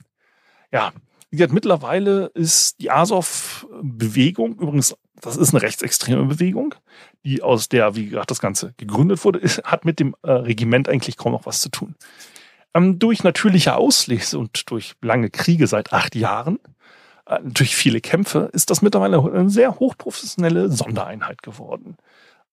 ja, 0.72 0.92
wie 1.30 1.38
gesagt, 1.38 1.54
mittlerweile 1.54 2.32
ist 2.34 2.82
die 2.82 2.92
Azov-Bewegung, 2.92 4.54
übrigens, 4.54 4.96
das 5.22 5.38
ist 5.38 5.54
eine 5.54 5.62
rechtsextreme 5.62 6.26
Bewegung, 6.26 6.76
die 7.24 7.42
aus 7.42 7.70
der, 7.70 7.96
wie 7.96 8.08
gesagt, 8.08 8.32
das 8.32 8.42
Ganze 8.42 8.74
gegründet 8.78 9.24
wurde, 9.24 9.40
ist, 9.40 9.64
hat 9.64 9.86
mit 9.86 10.00
dem 10.00 10.16
äh, 10.24 10.32
Regiment 10.32 10.90
eigentlich 10.90 11.18
kaum 11.18 11.32
noch 11.32 11.46
was 11.46 11.62
zu 11.62 11.70
tun. 11.70 11.96
Ähm, 12.74 13.00
durch 13.00 13.24
natürliche 13.24 13.76
Auslese 13.76 14.40
und 14.40 14.70
durch 14.72 14.94
lange 15.02 15.30
Kriege 15.30 15.68
seit 15.68 15.94
acht 15.94 16.16
Jahren 16.16 16.60
äh, 17.26 17.40
durch 17.44 17.76
viele 17.76 18.02
Kämpfe, 18.02 18.50
ist 18.54 18.70
das 18.70 18.82
mittlerweile 18.82 19.22
eine 19.22 19.50
sehr 19.50 19.80
hochprofessionelle 19.80 20.72
Sondereinheit 20.72 21.42
geworden. 21.42 21.98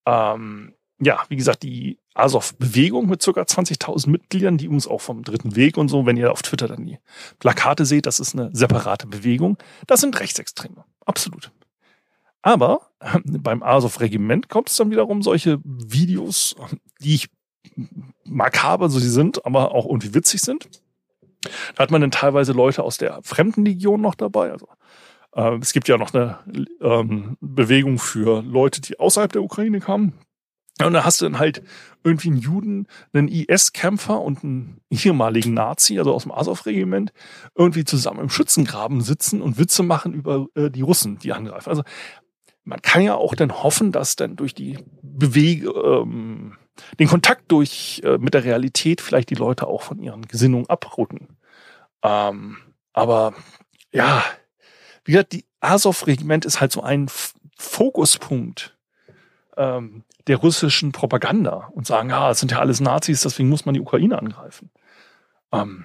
Ähm, 0.05 0.73
ja, 1.01 1.23
wie 1.29 1.37
gesagt, 1.37 1.63
die 1.63 1.97
Azov-Bewegung 2.13 3.07
mit 3.07 3.23
ca. 3.23 3.41
20.000 3.41 4.09
Mitgliedern, 4.09 4.57
die 4.57 4.67
uns 4.67 4.87
auch 4.87 5.01
vom 5.01 5.23
Dritten 5.23 5.55
Weg 5.55 5.77
und 5.77 5.87
so, 5.87 6.05
wenn 6.05 6.17
ihr 6.17 6.31
auf 6.31 6.41
Twitter 6.41 6.67
dann 6.67 6.85
die 6.85 6.99
Plakate 7.39 7.85
seht, 7.85 8.05
das 8.05 8.19
ist 8.19 8.35
eine 8.35 8.49
separate 8.53 9.07
Bewegung. 9.07 9.57
Das 9.87 10.01
sind 10.01 10.19
Rechtsextreme. 10.19 10.83
Absolut. 11.05 11.51
Aber 12.41 12.89
äh, 12.99 13.19
beim 13.23 13.63
Azov-Regiment 13.63 14.49
kommt 14.49 14.69
es 14.69 14.75
dann 14.75 14.91
wiederum 14.91 15.21
solche 15.21 15.59
Videos, 15.63 16.55
die 17.01 17.15
ich 17.15 17.29
makaber, 18.25 18.89
so 18.89 18.99
sie 18.99 19.09
sind, 19.09 19.45
aber 19.45 19.73
auch 19.73 19.85
irgendwie 19.85 20.13
witzig 20.13 20.41
sind. 20.41 20.69
Da 21.75 21.83
hat 21.83 21.91
man 21.91 22.01
dann 22.01 22.11
teilweise 22.11 22.51
Leute 22.51 22.83
aus 22.83 22.97
der 22.97 23.19
Fremdenlegion 23.23 24.01
noch 24.01 24.15
dabei. 24.15 24.51
Also 24.51 24.67
äh, 25.33 25.57
es 25.57 25.73
gibt 25.73 25.87
ja 25.87 25.97
noch 25.97 26.13
eine 26.13 26.39
ähm, 26.81 27.37
Bewegung 27.39 27.99
für 27.99 28.41
Leute, 28.41 28.81
die 28.81 28.99
außerhalb 28.99 29.31
der 29.31 29.43
Ukraine 29.43 29.79
kamen. 29.79 30.13
Und 30.85 30.93
da 30.93 31.03
hast 31.03 31.19
du 31.19 31.25
dann 31.25 31.39
halt 31.39 31.61
irgendwie 32.03 32.29
einen 32.29 32.37
Juden, 32.37 32.87
einen 33.11 33.27
IS-Kämpfer 33.27 34.21
und 34.21 34.43
einen 34.43 34.79
ehemaligen 34.89 35.53
Nazi, 35.53 35.99
also 35.99 36.13
aus 36.13 36.23
dem 36.23 36.31
Azov-Regiment, 36.31 37.11
irgendwie 37.55 37.83
zusammen 37.83 38.21
im 38.21 38.29
Schützengraben 38.29 39.01
sitzen 39.01 39.41
und 39.41 39.57
Witze 39.57 39.83
machen 39.83 40.13
über 40.13 40.47
äh, 40.55 40.69
die 40.69 40.81
Russen, 40.81 41.19
die 41.19 41.33
angreifen. 41.33 41.69
Also 41.69 41.83
man 42.63 42.81
kann 42.81 43.01
ja 43.01 43.15
auch 43.15 43.35
dann 43.35 43.63
hoffen, 43.63 43.91
dass 43.91 44.15
dann 44.15 44.35
durch 44.37 44.53
die 44.53 44.77
Bewegung, 45.01 45.73
ähm, 45.83 46.57
den 46.99 47.07
Kontakt 47.07 47.51
durch 47.51 48.01
äh, 48.03 48.17
mit 48.17 48.33
der 48.33 48.43
Realität 48.43 49.01
vielleicht 49.01 49.29
die 49.29 49.35
Leute 49.35 49.67
auch 49.67 49.81
von 49.81 49.99
ihren 49.99 50.23
Gesinnungen 50.23 50.69
abrücken. 50.69 51.37
Ähm, 52.03 52.57
aber 52.93 53.33
ja, 53.91 54.23
wie 55.03 55.13
gesagt, 55.13 55.33
die 55.33 55.45
Azov-Regiment 55.59 56.45
ist 56.45 56.61
halt 56.61 56.71
so 56.71 56.81
ein 56.81 57.05
F 57.05 57.33
Fokuspunkt 57.57 58.77
ähm, 59.57 60.03
der 60.27 60.37
russischen 60.37 60.93
Propaganda 60.93 61.69
und 61.73 61.85
sagen, 61.85 62.09
ja, 62.09 62.31
es 62.31 62.39
sind 62.39 62.51
ja 62.51 62.59
alles 62.59 62.79
Nazis, 62.79 63.21
deswegen 63.21 63.49
muss 63.49 63.65
man 63.65 63.73
die 63.73 63.81
Ukraine 63.81 64.17
angreifen. 64.17 64.71
Ähm, 65.51 65.83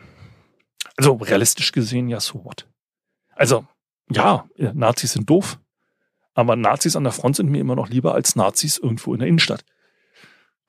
also 0.96 1.14
realistisch 1.14 1.72
gesehen, 1.72 2.09
ja, 2.09 2.20
so 2.20 2.44
what? 2.44 2.68
Also, 3.35 3.66
ja, 4.11 4.46
Nazis 4.57 5.12
sind 5.12 5.28
doof, 5.28 5.59
aber 6.35 6.54
Nazis 6.54 6.94
an 6.94 7.04
der 7.04 7.12
Front 7.12 7.37
sind 7.37 7.50
mir 7.50 7.61
immer 7.61 7.74
noch 7.74 7.88
lieber 7.88 8.14
als 8.14 8.37
Nazis 8.37 8.78
irgendwo 8.78 9.12
in 9.14 9.20
der 9.20 9.28
Innenstadt. 9.28 9.64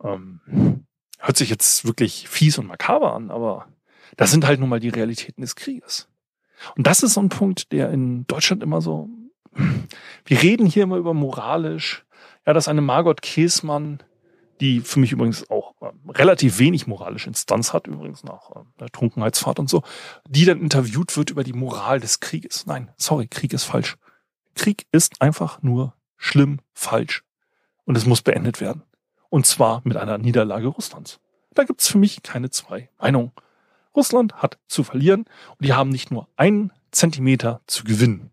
Ähm, 0.05 0.85
hört 1.19 1.37
sich 1.37 1.49
jetzt 1.49 1.85
wirklich 1.85 2.27
fies 2.29 2.57
und 2.57 2.67
makaber 2.67 3.13
an, 3.13 3.31
aber 3.31 3.67
das 4.17 4.31
sind 4.31 4.45
halt 4.45 4.59
nun 4.59 4.69
mal 4.69 4.79
die 4.79 4.89
Realitäten 4.89 5.41
des 5.41 5.55
Krieges. 5.55 6.07
Und 6.75 6.87
das 6.87 7.03
ist 7.03 7.13
so 7.13 7.21
ein 7.21 7.29
Punkt, 7.29 7.71
der 7.71 7.89
in 7.89 8.25
Deutschland 8.27 8.63
immer 8.63 8.81
so, 8.81 9.09
wir 10.25 10.41
reden 10.41 10.65
hier 10.65 10.83
immer 10.83 10.97
über 10.97 11.13
moralisch, 11.13 12.05
ja, 12.45 12.53
dass 12.53 12.67
eine 12.67 12.81
Margot 12.81 13.21
Käsmann, 13.21 14.03
die 14.61 14.79
für 14.81 14.99
mich 14.99 15.11
übrigens 15.11 15.49
auch 15.49 15.73
äh, 15.81 15.91
relativ 16.11 16.59
wenig 16.59 16.87
moralische 16.87 17.27
Instanz 17.27 17.73
hat, 17.73 17.87
übrigens 17.87 18.23
nach 18.23 18.51
äh, 18.51 18.59
der 18.79 18.89
Trunkenheitsfahrt 18.89 19.59
und 19.59 19.69
so, 19.69 19.83
die 20.27 20.45
dann 20.45 20.61
interviewt 20.61 21.17
wird 21.17 21.29
über 21.29 21.43
die 21.43 21.53
Moral 21.53 21.99
des 21.99 22.19
Krieges. 22.19 22.65
Nein, 22.65 22.91
sorry, 22.97 23.27
Krieg 23.27 23.53
ist 23.53 23.63
falsch. 23.63 23.97
Krieg 24.53 24.85
ist 24.91 25.21
einfach 25.21 25.61
nur 25.61 25.93
schlimm, 26.17 26.59
falsch. 26.73 27.23
Und 27.83 27.97
es 27.97 28.05
muss 28.05 28.21
beendet 28.21 28.61
werden. 28.61 28.83
Und 29.29 29.45
zwar 29.45 29.81
mit 29.83 29.97
einer 29.97 30.17
Niederlage 30.17 30.67
Russlands. 30.67 31.19
Da 31.53 31.63
gibt's 31.63 31.87
für 31.87 31.97
mich 31.97 32.23
keine 32.23 32.49
zwei 32.49 32.89
Meinungen. 32.99 33.31
Russland 33.95 34.35
hat 34.35 34.57
zu 34.67 34.83
verlieren 34.83 35.25
und 35.57 35.65
die 35.65 35.73
haben 35.73 35.89
nicht 35.89 36.11
nur 36.11 36.27
ein 36.35 36.71
Zentimeter 36.91 37.61
zu 37.65 37.83
gewinnen. 37.83 38.31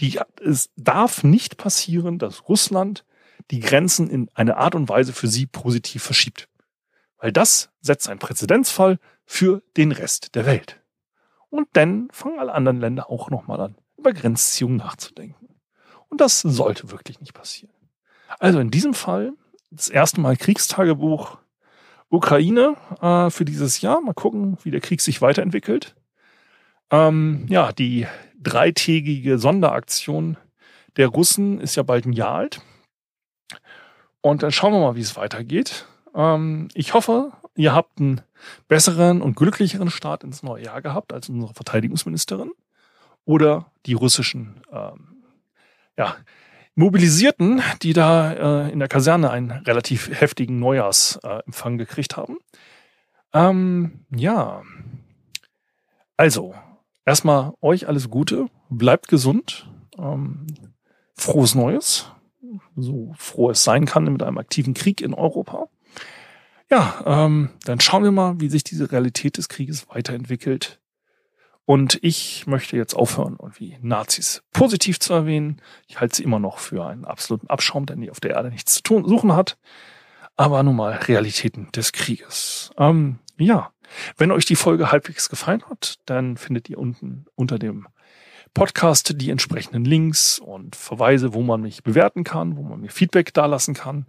Die, 0.00 0.18
es 0.44 0.70
darf 0.76 1.22
nicht 1.22 1.56
passieren, 1.56 2.18
dass 2.18 2.48
Russland 2.48 3.04
die 3.50 3.60
Grenzen 3.60 4.08
in 4.10 4.28
eine 4.34 4.56
Art 4.56 4.74
und 4.74 4.88
Weise 4.88 5.12
für 5.12 5.28
sie 5.28 5.46
positiv 5.46 6.02
verschiebt. 6.02 6.48
Weil 7.18 7.32
das 7.32 7.70
setzt 7.80 8.08
einen 8.08 8.18
Präzedenzfall 8.18 8.98
für 9.26 9.62
den 9.76 9.92
Rest 9.92 10.34
der 10.34 10.46
Welt. 10.46 10.80
Und 11.50 11.68
dann 11.74 12.08
fangen 12.12 12.38
alle 12.38 12.52
anderen 12.52 12.80
Länder 12.80 13.10
auch 13.10 13.30
nochmal 13.30 13.60
an, 13.60 13.76
über 13.96 14.12
Grenzziehungen 14.12 14.76
nachzudenken. 14.76 15.48
Und 16.08 16.20
das 16.20 16.40
sollte 16.40 16.90
wirklich 16.90 17.20
nicht 17.20 17.34
passieren. 17.34 17.74
Also 18.38 18.60
in 18.60 18.70
diesem 18.70 18.94
Fall 18.94 19.32
das 19.70 19.88
erste 19.88 20.20
Mal 20.20 20.36
Kriegstagebuch 20.36 21.38
Ukraine 22.08 22.76
äh, 23.00 23.30
für 23.30 23.44
dieses 23.44 23.80
Jahr. 23.80 24.00
Mal 24.00 24.14
gucken, 24.14 24.58
wie 24.62 24.70
der 24.70 24.80
Krieg 24.80 25.00
sich 25.00 25.22
weiterentwickelt. 25.22 25.94
Ähm, 26.90 27.46
ja, 27.48 27.72
die 27.72 28.06
dreitägige 28.40 29.38
Sonderaktion 29.38 30.36
der 30.96 31.08
Russen 31.08 31.60
ist 31.60 31.76
ja 31.76 31.84
bald 31.84 32.06
ein 32.06 32.12
Jahr 32.12 32.34
alt. 32.34 32.60
Und 34.20 34.42
dann 34.42 34.50
schauen 34.50 34.72
wir 34.72 34.80
mal, 34.80 34.96
wie 34.96 35.00
es 35.00 35.16
weitergeht. 35.16 35.86
Ähm, 36.14 36.68
ich 36.74 36.94
hoffe, 36.94 37.32
ihr 37.54 37.72
habt 37.72 38.00
einen 38.00 38.22
besseren 38.66 39.22
und 39.22 39.36
glücklicheren 39.36 39.90
Start 39.90 40.24
ins 40.24 40.42
neue 40.42 40.64
Jahr 40.64 40.82
gehabt 40.82 41.12
als 41.12 41.28
unsere 41.28 41.54
Verteidigungsministerin 41.54 42.50
oder 43.24 43.70
die 43.86 43.94
russischen 43.94 44.62
ähm, 44.72 45.22
ja, 45.96 46.16
Mobilisierten, 46.80 47.62
die 47.82 47.92
da 47.92 48.64
äh, 48.64 48.72
in 48.72 48.78
der 48.78 48.88
Kaserne 48.88 49.30
einen 49.30 49.50
relativ 49.50 50.08
heftigen 50.18 50.58
Neujahrsempfang 50.58 51.76
gekriegt 51.76 52.16
haben. 52.16 52.38
Ähm, 53.34 54.06
ja, 54.10 54.62
also 56.16 56.54
erstmal 57.04 57.52
euch 57.60 57.86
alles 57.86 58.08
Gute, 58.08 58.46
bleibt 58.70 59.08
gesund, 59.08 59.68
ähm, 59.98 60.46
frohes 61.14 61.54
Neues, 61.54 62.10
so 62.76 63.12
froh 63.16 63.50
es 63.50 63.62
sein 63.62 63.84
kann 63.84 64.04
mit 64.04 64.22
einem 64.22 64.38
aktiven 64.38 64.72
Krieg 64.72 65.02
in 65.02 65.12
Europa. 65.12 65.68
Ja, 66.70 67.02
ähm, 67.04 67.50
dann 67.64 67.80
schauen 67.80 68.04
wir 68.04 68.10
mal, 68.10 68.40
wie 68.40 68.48
sich 68.48 68.64
diese 68.64 68.90
Realität 68.90 69.36
des 69.36 69.48
Krieges 69.48 69.88
weiterentwickelt. 69.90 70.80
Und 71.70 72.00
ich 72.02 72.48
möchte 72.48 72.76
jetzt 72.76 72.94
aufhören, 72.94 73.36
irgendwie 73.38 73.78
Nazis 73.80 74.42
positiv 74.52 74.98
zu 74.98 75.12
erwähnen. 75.12 75.62
Ich 75.86 76.00
halte 76.00 76.16
sie 76.16 76.24
immer 76.24 76.40
noch 76.40 76.58
für 76.58 76.84
einen 76.84 77.04
absoluten 77.04 77.46
Abschaum, 77.46 77.86
der 77.86 77.94
nie 77.94 78.10
auf 78.10 78.18
der 78.18 78.32
Erde 78.32 78.50
nichts 78.50 78.74
zu 78.74 78.82
tun, 78.82 79.06
suchen 79.06 79.36
hat. 79.36 79.56
Aber 80.36 80.64
nun 80.64 80.74
mal 80.74 80.94
Realitäten 80.94 81.70
des 81.70 81.92
Krieges. 81.92 82.72
Ähm, 82.76 83.20
ja, 83.38 83.70
wenn 84.16 84.32
euch 84.32 84.46
die 84.46 84.56
Folge 84.56 84.90
halbwegs 84.90 85.28
gefallen 85.28 85.62
hat, 85.70 86.00
dann 86.06 86.36
findet 86.36 86.68
ihr 86.68 86.76
unten 86.76 87.26
unter 87.36 87.56
dem 87.56 87.86
Podcast 88.52 89.20
die 89.22 89.30
entsprechenden 89.30 89.84
Links 89.84 90.40
und 90.40 90.74
Verweise, 90.74 91.34
wo 91.34 91.42
man 91.42 91.60
mich 91.60 91.84
bewerten 91.84 92.24
kann, 92.24 92.56
wo 92.56 92.62
man 92.62 92.80
mir 92.80 92.90
Feedback 92.90 93.32
dalassen 93.32 93.74
kann. 93.74 94.06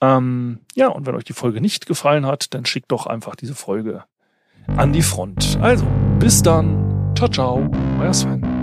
Ähm, 0.00 0.60
ja, 0.76 0.86
und 0.86 1.06
wenn 1.06 1.16
euch 1.16 1.24
die 1.24 1.32
Folge 1.32 1.60
nicht 1.60 1.86
gefallen 1.86 2.24
hat, 2.24 2.54
dann 2.54 2.66
schickt 2.66 2.92
doch 2.92 3.08
einfach 3.08 3.34
diese 3.34 3.56
Folge 3.56 4.04
an 4.76 4.92
die 4.92 5.02
Front. 5.02 5.58
Also, 5.60 5.86
bis 6.18 6.42
dann. 6.42 7.12
Ciao, 7.16 7.28
ciao. 7.28 7.70
Euer 8.00 8.14
Sven. 8.14 8.57